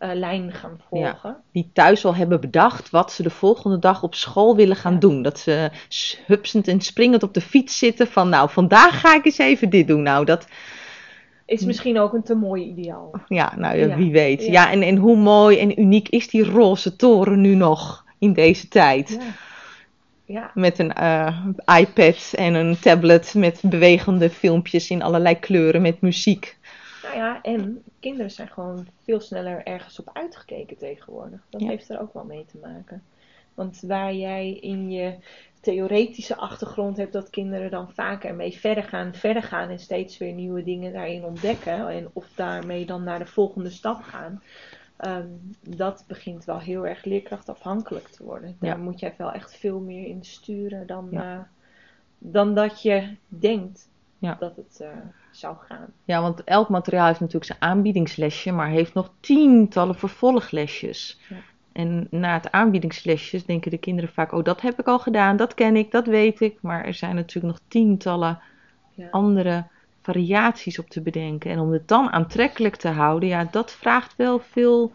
uh, 0.00 0.10
lijn 0.14 0.52
gaan 0.52 0.80
volgen. 0.88 1.30
Ja, 1.30 1.40
die 1.52 1.70
thuis 1.72 2.04
al 2.04 2.14
hebben 2.14 2.40
bedacht 2.40 2.90
wat 2.90 3.12
ze 3.12 3.22
de 3.22 3.30
volgende 3.30 3.78
dag 3.78 4.02
op 4.02 4.14
school 4.14 4.56
willen 4.56 4.76
gaan 4.76 4.92
ja. 4.92 4.98
doen. 4.98 5.22
Dat 5.22 5.38
ze 5.38 5.70
hupsend 6.26 6.68
en 6.68 6.80
springend 6.80 7.22
op 7.22 7.34
de 7.34 7.40
fiets 7.40 7.78
zitten 7.78 8.06
van 8.06 8.28
nou, 8.28 8.50
vandaag 8.50 9.00
ga 9.00 9.14
ik 9.14 9.24
eens 9.24 9.38
even 9.38 9.70
dit 9.70 9.88
doen. 9.88 10.02
Nou, 10.02 10.24
dat 10.24 10.46
is 11.46 11.64
misschien 11.64 11.98
ook 11.98 12.12
een 12.12 12.22
te 12.22 12.34
mooi 12.34 12.64
ideaal. 12.64 13.10
Ja, 13.28 13.52
nou 13.56 13.76
ja, 13.76 13.96
wie 13.96 14.12
weet. 14.12 14.44
Ja, 14.44 14.70
en, 14.70 14.82
en 14.82 14.96
hoe 14.96 15.16
mooi 15.16 15.58
en 15.58 15.80
uniek 15.80 16.08
is 16.08 16.28
die 16.28 16.44
roze 16.44 16.96
toren 16.96 17.40
nu 17.40 17.54
nog 17.54 18.04
in 18.18 18.32
deze 18.32 18.68
tijd. 18.68 19.18
Ja. 20.26 20.50
Met 20.54 20.78
een 20.78 20.92
uh, 21.00 21.46
iPad 21.78 22.32
en 22.36 22.54
een 22.54 22.78
tablet 22.78 23.34
met 23.34 23.60
bewegende 23.62 24.30
filmpjes 24.30 24.90
in 24.90 25.02
allerlei 25.02 25.38
kleuren 25.38 25.82
met 25.82 26.00
muziek. 26.00 26.58
Nou 27.14 27.26
ja, 27.26 27.42
en 27.42 27.82
kinderen 28.00 28.30
zijn 28.30 28.48
gewoon 28.48 28.86
veel 29.02 29.20
sneller 29.20 29.62
ergens 29.62 29.98
op 29.98 30.10
uitgekeken 30.12 30.76
tegenwoordig. 30.76 31.40
Dat 31.50 31.60
ja. 31.60 31.68
heeft 31.68 31.88
er 31.88 32.00
ook 32.00 32.12
wel 32.12 32.24
mee 32.24 32.44
te 32.44 32.58
maken. 32.58 33.02
Want 33.54 33.80
waar 33.80 34.14
jij 34.14 34.52
in 34.52 34.90
je 34.90 35.14
theoretische 35.60 36.36
achtergrond 36.36 36.96
hebt 36.96 37.12
dat 37.12 37.30
kinderen 37.30 37.70
dan 37.70 37.92
vaker 37.92 38.28
ermee 38.28 38.52
verder 38.52 38.84
gaan, 38.84 39.14
verder 39.14 39.42
gaan 39.42 39.68
en 39.68 39.78
steeds 39.78 40.18
weer 40.18 40.32
nieuwe 40.32 40.62
dingen 40.62 40.92
daarin 40.92 41.24
ontdekken. 41.24 41.88
En 41.88 42.10
of 42.12 42.26
daarmee 42.34 42.86
dan 42.86 43.04
naar 43.04 43.18
de 43.18 43.26
volgende 43.26 43.70
stap 43.70 44.02
gaan. 44.02 44.42
Um, 45.06 45.56
dat 45.60 46.04
begint 46.06 46.44
wel 46.44 46.58
heel 46.58 46.86
erg 46.86 47.04
leerkrachtafhankelijk 47.04 48.08
te 48.08 48.24
worden. 48.24 48.56
Daar 48.60 48.76
ja. 48.76 48.82
moet 48.82 49.00
jij 49.00 49.14
wel 49.16 49.32
echt 49.32 49.56
veel 49.56 49.80
meer 49.80 50.06
in 50.06 50.24
sturen 50.24 50.86
dan, 50.86 51.08
ja. 51.10 51.34
uh, 51.34 51.40
dan 52.18 52.54
dat 52.54 52.82
je 52.82 53.16
denkt 53.28 53.88
ja. 54.24 54.36
dat 54.38 54.56
het 54.56 54.78
uh, 54.82 54.88
zou 55.30 55.56
gaan. 55.58 55.86
Ja, 56.04 56.20
want 56.20 56.44
elk 56.44 56.68
materiaal 56.68 57.06
heeft 57.06 57.20
natuurlijk 57.20 57.46
zijn 57.46 57.62
aanbiedingslesje, 57.62 58.52
maar 58.52 58.68
heeft 58.68 58.94
nog 58.94 59.10
tientallen 59.20 59.94
vervolglesjes. 59.94 61.20
Ja. 61.28 61.36
En 61.72 62.06
na 62.10 62.34
het 62.34 62.52
aanbiedingslesjes 62.52 63.46
denken 63.46 63.70
de 63.70 63.78
kinderen 63.78 64.10
vaak: 64.10 64.32
Oh, 64.32 64.44
dat 64.44 64.60
heb 64.60 64.80
ik 64.80 64.86
al 64.86 64.98
gedaan, 64.98 65.36
dat 65.36 65.54
ken 65.54 65.76
ik, 65.76 65.90
dat 65.90 66.06
weet 66.06 66.40
ik. 66.40 66.58
Maar 66.62 66.84
er 66.84 66.94
zijn 66.94 67.14
natuurlijk 67.14 67.54
nog 67.54 67.68
tientallen 67.68 68.38
ja. 68.94 69.08
andere 69.10 69.64
variaties 70.02 70.78
op 70.78 70.88
te 70.88 71.00
bedenken. 71.00 71.50
En 71.50 71.58
om 71.58 71.72
het 71.72 71.88
dan 71.88 72.12
aantrekkelijk 72.12 72.76
te 72.76 72.88
houden, 72.88 73.28
ja, 73.28 73.48
dat 73.50 73.72
vraagt 73.72 74.16
wel 74.16 74.38
veel, 74.38 74.92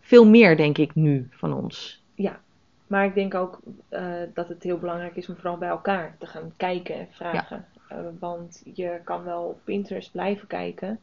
veel 0.00 0.26
meer, 0.26 0.56
denk 0.56 0.78
ik, 0.78 0.94
nu 0.94 1.28
van 1.30 1.52
ons. 1.52 2.02
Ja, 2.14 2.40
maar 2.86 3.04
ik 3.04 3.14
denk 3.14 3.34
ook 3.34 3.60
uh, 3.90 4.12
dat 4.34 4.48
het 4.48 4.62
heel 4.62 4.78
belangrijk 4.78 5.16
is 5.16 5.28
om 5.28 5.34
vooral 5.34 5.58
bij 5.58 5.68
elkaar 5.68 6.16
te 6.18 6.26
gaan 6.26 6.52
kijken 6.56 6.94
en 6.94 7.08
vragen. 7.10 7.66
Ja. 7.72 7.77
Uh, 7.92 7.98
want 8.18 8.62
je 8.74 9.00
kan 9.04 9.24
wel 9.24 9.42
op 9.42 9.58
Pinterest 9.64 10.12
blijven 10.12 10.46
kijken. 10.46 11.00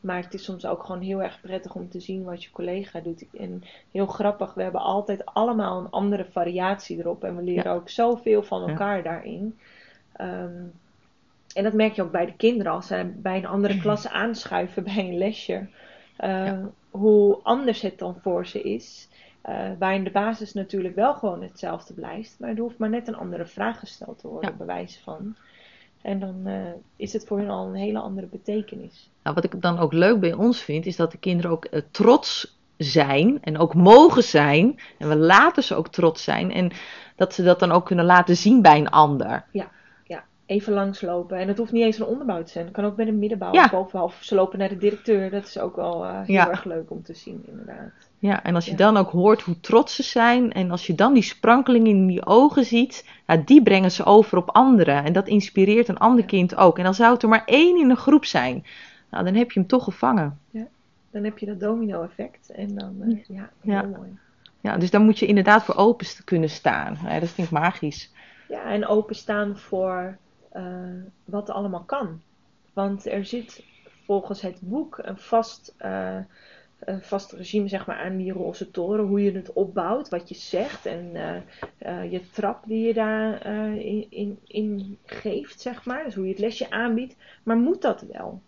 Maar 0.00 0.22
het 0.22 0.34
is 0.34 0.44
soms 0.44 0.66
ook 0.66 0.84
gewoon 0.84 1.00
heel 1.00 1.22
erg 1.22 1.40
prettig 1.40 1.74
om 1.74 1.88
te 1.88 2.00
zien 2.00 2.24
wat 2.24 2.42
je 2.42 2.50
collega 2.50 3.00
doet. 3.00 3.24
En 3.38 3.62
heel 3.90 4.06
grappig, 4.06 4.54
we 4.54 4.62
hebben 4.62 4.80
altijd 4.80 5.24
allemaal 5.24 5.80
een 5.80 5.90
andere 5.90 6.24
variatie 6.30 6.98
erop. 6.98 7.24
En 7.24 7.36
we 7.36 7.42
leren 7.42 7.70
ja. 7.70 7.76
ook 7.76 7.88
zoveel 7.88 8.42
van 8.42 8.68
elkaar 8.68 8.96
ja. 8.96 9.02
daarin. 9.02 9.58
Um, 10.20 10.72
en 11.54 11.64
dat 11.64 11.72
merk 11.72 11.92
je 11.92 12.02
ook 12.02 12.10
bij 12.10 12.26
de 12.26 12.36
kinderen 12.36 12.72
als 12.72 12.86
ze 12.86 13.12
bij 13.16 13.36
een 13.36 13.46
andere 13.46 13.80
klas 13.80 14.08
aanschuiven 14.08 14.84
bij 14.84 14.98
een 14.98 15.18
lesje. 15.18 15.66
Uh, 16.20 16.46
ja. 16.46 16.70
Hoe 16.90 17.38
anders 17.42 17.80
het 17.80 17.98
dan 17.98 18.16
voor 18.20 18.46
ze 18.46 18.62
is. 18.62 19.08
Uh, 19.48 19.70
waarin 19.78 20.04
de 20.04 20.10
basis 20.10 20.52
natuurlijk 20.52 20.94
wel 20.94 21.14
gewoon 21.14 21.42
hetzelfde 21.42 21.94
blijft. 21.94 22.36
Maar 22.38 22.50
er 22.50 22.58
hoeft 22.58 22.78
maar 22.78 22.88
net 22.88 23.08
een 23.08 23.16
andere 23.16 23.46
vraag 23.46 23.78
gesteld 23.78 24.18
te 24.18 24.28
worden, 24.28 24.56
bij 24.56 24.66
wijze 24.66 25.02
van. 25.02 25.36
En 26.02 26.20
dan 26.20 26.42
uh, 26.44 26.54
is 26.96 27.12
het 27.12 27.26
voor 27.26 27.38
hen 27.38 27.48
al 27.48 27.66
een 27.66 27.74
hele 27.74 27.98
andere 27.98 28.26
betekenis. 28.26 29.10
Nou, 29.22 29.34
wat 29.34 29.44
ik 29.44 29.62
dan 29.62 29.78
ook 29.78 29.92
leuk 29.92 30.20
bij 30.20 30.32
ons 30.32 30.60
vind, 30.60 30.86
is 30.86 30.96
dat 30.96 31.10
de 31.10 31.18
kinderen 31.18 31.50
ook 31.50 31.66
uh, 31.70 31.80
trots 31.90 32.58
zijn 32.76 33.38
en 33.42 33.58
ook 33.58 33.74
mogen 33.74 34.22
zijn. 34.22 34.80
En 34.98 35.08
we 35.08 35.16
laten 35.16 35.62
ze 35.62 35.74
ook 35.74 35.88
trots 35.88 36.24
zijn. 36.24 36.52
En 36.52 36.70
dat 37.16 37.34
ze 37.34 37.42
dat 37.42 37.58
dan 37.58 37.72
ook 37.72 37.86
kunnen 37.86 38.04
laten 38.04 38.36
zien 38.36 38.62
bij 38.62 38.78
een 38.78 38.90
ander. 38.90 39.44
Ja. 39.52 39.70
Even 40.48 40.72
langslopen. 40.72 41.38
En 41.38 41.46
dat 41.46 41.58
hoeft 41.58 41.72
niet 41.72 41.84
eens 41.84 41.98
een 41.98 42.06
onderbouw 42.06 42.42
te 42.42 42.50
zijn. 42.50 42.64
Dat 42.64 42.74
kan 42.74 42.84
ook 42.84 42.96
bij 42.96 43.04
de 43.04 43.12
middenbouw 43.12 43.52
ja. 43.52 43.64
of 43.64 43.70
bovenbouw. 43.70 44.04
Of 44.04 44.18
ze 44.20 44.34
lopen 44.34 44.58
naar 44.58 44.68
de 44.68 44.76
directeur. 44.76 45.30
Dat 45.30 45.46
is 45.46 45.58
ook 45.58 45.76
wel 45.76 46.04
uh, 46.04 46.10
heel 46.10 46.34
ja. 46.34 46.48
erg 46.48 46.64
leuk 46.64 46.90
om 46.90 47.02
te 47.02 47.14
zien, 47.14 47.44
inderdaad. 47.46 47.90
Ja, 48.18 48.42
en 48.42 48.54
als 48.54 48.64
je 48.64 48.70
ja. 48.70 48.76
dan 48.76 48.96
ook 48.96 49.10
hoort 49.10 49.42
hoe 49.42 49.60
trots 49.60 49.94
ze 49.94 50.02
zijn 50.02 50.52
en 50.52 50.70
als 50.70 50.86
je 50.86 50.94
dan 50.94 51.14
die 51.14 51.22
sprankeling 51.22 51.86
in 51.86 52.06
die 52.06 52.26
ogen 52.26 52.64
ziet, 52.64 53.08
nou, 53.26 53.44
die 53.44 53.62
brengen 53.62 53.90
ze 53.90 54.04
over 54.04 54.38
op 54.38 54.50
anderen. 54.50 55.04
En 55.04 55.12
dat 55.12 55.28
inspireert 55.28 55.88
een 55.88 55.98
ander 55.98 56.24
kind 56.24 56.56
ook. 56.56 56.78
En 56.78 56.84
dan 56.84 56.94
zou 56.94 57.12
het 57.12 57.22
er 57.22 57.28
maar 57.28 57.44
één 57.44 57.78
in 57.78 57.90
een 57.90 57.96
groep 57.96 58.24
zijn, 58.24 58.64
nou, 59.10 59.24
dan 59.24 59.34
heb 59.34 59.50
je 59.50 59.60
hem 59.60 59.68
toch 59.68 59.84
gevangen. 59.84 60.38
Ja, 60.50 60.66
dan 61.10 61.24
heb 61.24 61.38
je 61.38 61.46
dat 61.46 61.60
domino-effect 61.60 62.50
en 62.50 62.74
dan, 62.74 62.94
uh, 63.00 63.18
ja, 63.28 63.50
heel 63.60 63.72
ja. 63.72 63.82
mooi. 63.82 64.18
Ja, 64.60 64.76
dus 64.76 64.90
daar 64.90 65.00
moet 65.00 65.18
je 65.18 65.26
inderdaad 65.26 65.64
voor 65.64 65.76
open 65.76 66.06
kunnen 66.24 66.50
staan. 66.50 66.98
Dat 67.20 67.28
vind 67.28 67.46
ik 67.46 67.52
magisch. 67.52 68.12
Ja, 68.48 68.62
en 68.62 68.86
openstaan 68.86 69.56
voor 69.56 70.16
uh, 70.58 71.02
wat 71.24 71.50
allemaal 71.50 71.84
kan. 71.84 72.20
Want 72.72 73.06
er 73.06 73.24
zit 73.24 73.64
volgens 74.04 74.40
het 74.40 74.58
boek 74.60 74.98
een 75.02 75.18
vast... 75.18 75.74
Uh, 75.80 76.18
een 76.78 77.02
vast 77.02 77.32
regime 77.32 77.68
zeg 77.68 77.86
maar, 77.86 77.96
aan 77.96 78.16
die 78.16 78.32
roze 78.32 78.70
toren. 78.70 79.04
Hoe 79.04 79.22
je 79.22 79.32
het 79.32 79.52
opbouwt, 79.52 80.08
wat 80.08 80.28
je 80.28 80.34
zegt 80.34 80.86
en 80.86 81.10
uh, 81.78 82.10
je 82.12 82.30
trap 82.30 82.62
die 82.66 82.86
je 82.86 82.94
daar 82.94 83.46
uh, 83.46 83.84
in, 83.84 84.06
in, 84.10 84.38
in, 84.46 84.98
geeft, 85.04 85.60
zeg 85.60 85.84
maar. 85.84 86.04
Dus 86.04 86.14
hoe 86.14 86.24
je 86.24 86.30
het 86.30 86.40
lesje 86.40 86.70
aanbiedt. 86.70 87.16
Maar 87.42 87.56
moet 87.56 87.82
dat 87.82 88.04
wel? 88.12 88.40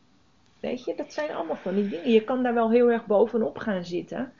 Weet 0.61 0.85
je, 0.85 0.95
dat 0.97 1.13
zijn 1.13 1.31
allemaal 1.31 1.57
van 1.57 1.75
die 1.75 1.89
dingen. 1.89 2.11
Je 2.11 2.25
kan 2.25 2.43
daar 2.43 2.55
wel 2.55 2.71
heel 2.71 2.91
erg 2.91 3.07
bovenop 3.07 3.59
gaan 3.59 3.85
zitten. 3.85 4.33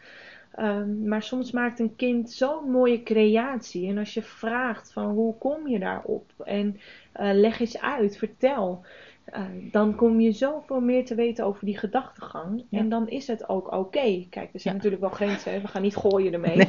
Um, 0.59 1.09
maar 1.09 1.23
soms 1.23 1.51
maakt 1.53 1.79
een 1.79 1.97
kind 1.97 2.31
zo'n 2.31 2.71
mooie 2.71 3.03
creatie. 3.03 3.89
En 3.89 3.99
als 3.99 4.15
je 4.15 4.23
vraagt 4.23 4.93
van 4.93 5.05
hoe 5.11 5.35
kom 5.39 5.69
je 5.69 5.79
daarop? 5.79 6.31
En 6.45 6.81
leg 7.13 7.61
eens 7.61 7.81
uit, 7.81 8.17
vertel 8.17 8.85
eh, 9.25 9.43
dan 9.73 9.95
kom 9.95 10.21
je 10.21 10.33
zoveel 10.33 10.81
meer 10.81 11.05
te 11.05 11.15
weten 11.15 11.45
over 11.45 11.65
die 11.65 11.79
gedachtegang. 11.79 12.65
Ja. 12.69 12.79
En 12.79 12.89
dan 12.89 13.09
is 13.09 13.27
het 13.27 13.49
ook 13.49 13.73
oké. 13.73 14.27
Kijk, 14.31 14.51
er 14.53 14.61
zijn 14.61 14.75
Ja. 14.75 14.83
natuurlijk 14.83 15.01
wel 15.01 15.11
grenzen. 15.11 15.53
hè. 15.53 15.61
We 15.61 15.69
gaan 15.69 15.83
niet 15.83 15.97
gooien 15.97 16.33
ermee. 16.33 16.57
Nee. 16.57 16.69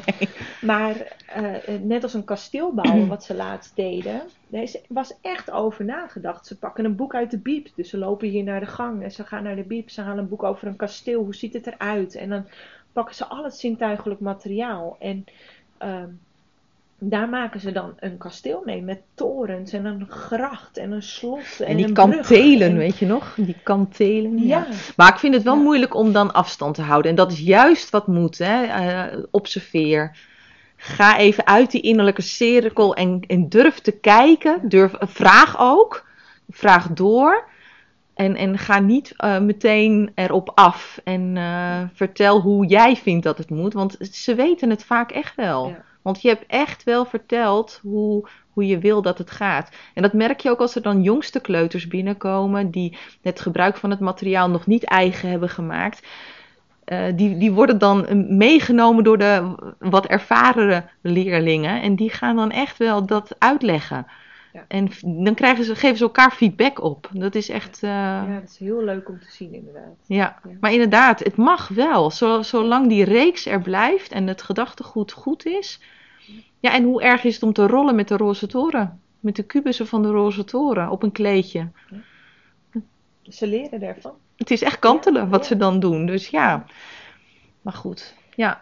Maar 0.62 1.18
eh, 1.28 1.68
eh, 1.76 1.82
net 1.82 2.04
als 2.04 2.14
een 2.14 2.24
kasteel 2.24 2.74
bouwen, 2.74 3.08
wat 3.08 3.24
ze 3.24 3.36
laatst 3.36 3.76
deden, 3.76 4.22
er 4.52 4.62
is- 4.62 4.82
was 4.88 5.14
echt 5.22 5.52
over 5.52 5.86
nagedacht. 5.86 6.46
Ze 6.46 6.58
pakken 6.58 6.86
een 6.86 6.96
boek 6.96 7.16
uit 7.16 7.32
de 7.32 7.38
biep. 7.40 7.68
Dus 7.76 7.90
ze 7.90 7.98
lopen 7.98 8.28
hier 8.28 8.44
naar 8.44 8.60
de 8.60 8.66
gang 8.66 9.04
en 9.04 9.12
ze 9.12 9.24
gaan 9.24 9.44
naar 9.44 9.56
de 9.56 9.64
biep. 9.64 9.90
Ze 9.90 10.02
halen 10.02 10.24
een 10.24 10.30
boek 10.30 10.44
over 10.44 10.68
een 10.68 10.76
kasteel. 10.76 11.24
Hoe 11.24 11.36
ziet 11.36 11.54
het 11.54 11.68
eruit? 11.68 12.16
En 12.16 12.30
dan 12.30 12.46
pakken 12.94 13.16
ze 13.16 13.26
al 13.26 13.44
het 13.44 13.56
zintuigelijk 13.56 14.20
materiaal. 14.20 14.96
En 15.00 15.26
ehm, 15.78 16.08
daar 16.98 17.30
maken 17.30 17.60
ze 17.60 17.72
dan 17.72 17.94
een 18.00 18.18
kasteel 18.18 18.62
mee 18.66 18.82
met 18.82 19.02
torens 19.14 19.74
en 19.74 19.86
een 19.86 20.06
gracht 20.10 20.78
en 20.78 20.92
een 20.92 21.04
slot. 21.04 21.60
En, 21.60 21.66
En 21.68 21.76
die 21.78 21.86
een 21.88 21.94
kantelen, 21.94 22.70
En- 22.70 22.78
weet 22.78 22.98
je 22.98 23.06
nog? 23.06 23.34
Die 23.36 23.56
kantelen. 23.64 24.38
Ja, 24.38 24.68
Maar 24.96 25.10
ik 25.14 25.20
vind 25.20 25.34
het 25.34 25.44
wel 25.44 25.56
Ja. 25.56 25.62
moeilijk 25.62 25.96
om 25.96 26.12
dan 26.12 26.34
afstand 26.34 26.76
te 26.76 26.82
houden. 26.82 27.12
En 27.12 27.18
dat 27.18 27.32
is 27.32 27.40
juist 27.40 27.90
wat 27.90 28.08
moet. 28.08 28.38
Hè? 28.38 28.64
Eh, 28.64 29.18
observeer. 29.32 30.18
Ga 30.76 31.18
even 31.18 31.46
uit 31.48 31.72
die 31.72 31.82
innerlijke 31.82 32.22
cirkel 32.22 32.96
en, 32.96 33.24
en 33.28 33.50
durf 33.50 33.80
te 33.80 33.92
kijken. 33.92 34.70
Durf, 34.70 34.94
vraag 35.00 35.56
ook. 35.60 36.06
Vraag 36.50 36.88
door. 36.88 37.50
En, 38.14 38.36
en 38.36 38.58
ga 38.58 38.80
niet 38.80 39.14
eh, 39.18 39.40
meteen 39.40 40.12
erop 40.16 40.52
af. 40.56 41.00
En 41.04 41.38
eh, 41.38 41.82
vertel 41.94 42.42
hoe 42.42 42.66
jij 42.66 42.96
vindt 42.96 43.24
dat 43.24 43.38
het 43.38 43.50
moet. 43.50 43.74
Want 43.74 43.98
ze 44.12 44.36
weten 44.36 44.70
het 44.70 44.84
vaak 44.84 45.12
echt 45.12 45.36
wel. 45.36 45.68
Ja. 45.68 45.84
Want 46.02 46.22
je 46.22 46.28
hebt 46.28 46.46
echt 46.48 46.84
wel 46.84 47.06
verteld 47.06 47.80
hoe, 47.82 48.28
hoe 48.50 48.68
je 48.68 48.78
wil 48.78 49.02
dat 49.02 49.18
het 49.18 49.32
gaat. 49.32 49.70
En 49.94 50.02
dat 50.02 50.14
merk 50.14 50.40
je 50.40 50.50
ook 50.50 50.60
als 50.60 50.76
er 50.76 50.82
dan 50.82 51.02
jongste 51.02 51.40
kleuters 51.40 51.88
binnenkomen. 51.88 52.72
Die 52.72 52.98
het 53.22 53.40
gebruik 53.40 53.78
van 53.78 53.90
het 53.90 54.00
materiaal 54.00 54.50
nog 54.50 54.68
niet 54.68 54.84
eigen 54.84 55.30
hebben 55.30 55.50
gemaakt. 55.50 56.08
Eh, 56.84 57.04
die, 57.16 57.38
die 57.38 57.52
worden 57.52 57.78
dan 57.78 58.06
meegenomen 58.38 59.04
door 59.04 59.18
de 59.18 59.56
wat 59.80 60.06
ervarene 60.06 60.84
leerlingen. 61.02 61.82
En 61.82 61.96
die 61.96 62.10
gaan 62.10 62.36
dan 62.36 62.52
echt 62.52 62.78
wel 62.78 63.06
dat 63.06 63.36
uitleggen. 63.38 64.08
Ja. 64.54 64.66
En 64.68 64.90
dan 65.24 65.34
krijgen 65.34 65.64
ze, 65.64 65.76
geven 65.76 65.98
ze 65.98 66.04
elkaar 66.04 66.32
feedback 66.32 66.82
op. 66.82 67.10
Dat 67.14 67.36
is 67.36 67.50
echt. 67.50 67.84
eh, 67.84 67.90
ja, 67.90 68.40
dat 68.40 68.50
is 68.50 68.58
heel 68.58 68.84
leuk 68.84 69.10
om 69.10 69.20
te 69.20 69.32
zien 69.32 69.54
inderdaad. 69.54 69.96
ja, 70.06 70.40
Ja. 70.44 70.56
maar 70.60 70.72
inderdaad, 70.72 71.20
het 71.20 71.36
mag 71.36 71.68
wel. 71.68 72.12
Zo- 72.12 72.42
zolang 72.42 72.88
die 72.90 73.04
reeks 73.04 73.46
er 73.46 73.62
blijft 73.62 74.12
en 74.12 74.28
het 74.28 74.42
gedachtegoed 74.42 75.12
goed 75.12 75.46
is. 75.46 75.82
Ja, 76.60 76.74
en 76.74 76.84
hoe 76.84 77.02
erg 77.02 77.24
is 77.24 77.34
het 77.34 77.44
om 77.44 77.54
te 77.54 77.68
rollen 77.68 77.96
met 77.96 78.08
de 78.08 78.18
roze 78.18 78.48
toren? 78.48 79.02
Met 79.20 79.36
de 79.36 79.44
kubussen 79.44 79.88
van 79.88 80.02
de 80.02 80.10
roze 80.10 80.44
toren 80.44 80.90
op 80.90 81.04
een 81.04 81.12
kleedje. 81.12 81.68
Ze 83.30 83.48
leren 83.48 83.82
ervan. 83.82 84.12
Het 84.38 84.52
is 84.52 84.62
echt 84.62 84.80
kantelen 84.80 85.30
wat 85.30 85.46
ze 85.46 85.58
dan 85.58 85.80
doen. 85.80 86.06
Dus 86.06 86.28
ja, 86.28 86.66
maar 87.62 87.74
goed. 87.74 88.16
Ja, 88.36 88.62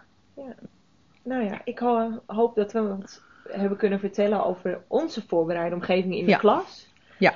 Nou 1.24 1.44
ja, 1.44 1.62
ik 1.64 1.80
ho- 1.80 2.22
hoop 2.26 2.56
dat 2.56 2.72
we 2.72 2.80
hebben 3.52 3.78
kunnen 3.78 4.00
vertellen 4.00 4.46
over 4.46 4.82
onze 4.88 5.22
voorbereide 5.28 5.76
omgeving 5.76 6.16
in 6.16 6.24
de 6.26 6.32
Ja. 6.32 6.38
klas. 6.38 6.88
Ja. 7.18 7.34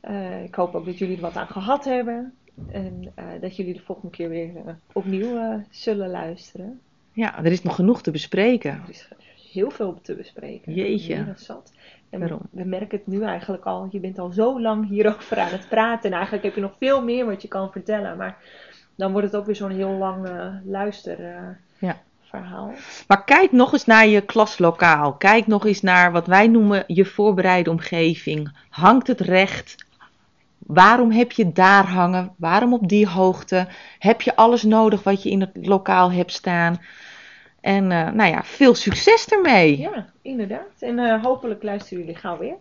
Eh, 0.00 0.44
ik 0.44 0.54
hoop 0.54 0.74
ook 0.74 0.84
dat 0.86 0.98
jullie 0.98 1.16
er 1.16 1.22
wat 1.22 1.36
aan 1.36 1.46
gehad 1.48 1.84
hebben. 1.84 2.34
En 2.70 3.12
eh, 3.14 3.24
dat 3.40 3.56
jullie 3.56 3.74
de 3.74 3.80
volgende 3.82 4.10
keer 4.10 4.28
weer 4.28 4.50
eh, 4.56 4.74
opnieuw 4.92 5.62
zullen 5.70 6.10
luisteren. 6.10 6.80
ja, 7.12 7.38
er 7.44 7.52
is 7.52 7.62
nog 7.62 7.74
genoeg 7.74 8.02
te 8.02 8.10
bespreken. 8.10 8.70
Er 8.70 8.88
is 8.88 9.08
heel 9.52 9.70
veel 9.70 9.98
te 10.02 10.14
bespreken. 10.14 10.74
Jeetje. 10.74 11.26
Zat. 11.36 11.72
En 12.10 12.20
Waarom? 12.20 12.40
we 12.50 12.64
merken 12.64 12.98
het 12.98 13.06
nu 13.06 13.22
eigenlijk 13.22 13.64
al. 13.64 13.88
Je 13.90 14.00
bent 14.00 14.18
al 14.18 14.30
zo 14.30 14.60
lang 14.60 14.88
hierover 14.88 15.38
aan 15.38 15.50
het 15.50 15.68
praten. 15.68 16.10
En 16.10 16.16
eigenlijk 16.16 16.44
heb 16.44 16.54
je 16.54 16.60
nog 16.60 16.74
veel 16.78 17.02
meer 17.04 17.26
wat 17.26 17.42
je 17.42 17.48
kan 17.48 17.72
vertellen. 17.72 18.16
Maar 18.16 18.36
dan 18.94 19.12
wordt 19.12 19.26
het 19.26 19.36
ook 19.36 19.46
weer 19.46 19.56
zo'n 19.56 19.70
heel 19.70 19.90
lang 19.90 20.28
luisterverhaal. 20.64 21.54
Ja. 21.78 22.02
Verhaal. 22.32 22.72
Maar 23.08 23.24
kijk 23.24 23.52
nog 23.52 23.72
eens 23.72 23.84
naar 23.84 24.06
je 24.06 24.20
klaslokaal. 24.20 25.12
Kijk 25.12 25.46
nog 25.46 25.66
eens 25.66 25.80
naar 25.80 26.12
wat 26.12 26.26
wij 26.26 26.46
noemen 26.46 26.84
je 26.86 27.04
voorbereide 27.04 27.70
omgeving. 27.70 28.56
Hangt 28.70 29.06
het 29.06 29.20
recht? 29.20 29.86
Waarom 30.58 31.10
heb 31.10 31.32
je 31.32 31.52
daar 31.52 31.86
hangen? 31.86 32.34
Waarom 32.36 32.72
op 32.72 32.88
die 32.88 33.08
hoogte? 33.08 33.66
Heb 33.98 34.20
je 34.20 34.36
alles 34.36 34.62
nodig 34.62 35.02
wat 35.02 35.22
je 35.22 35.30
in 35.30 35.40
het 35.40 35.66
lokaal 35.66 36.12
hebt 36.12 36.32
staan? 36.32 36.80
En 37.60 37.92
eh, 37.92 38.10
nou 38.10 38.30
ja, 38.30 38.42
veel 38.42 38.74
succes 38.74 39.28
ermee. 39.28 39.78
Ja, 39.78 40.06
inderdaad. 40.22 40.80
En 40.80 40.98
eh, 40.98 41.22
hopelijk 41.22 41.62
luisteren 41.62 41.98
jullie 41.98 42.18
gauw 42.18 42.38
weer. 42.38 42.56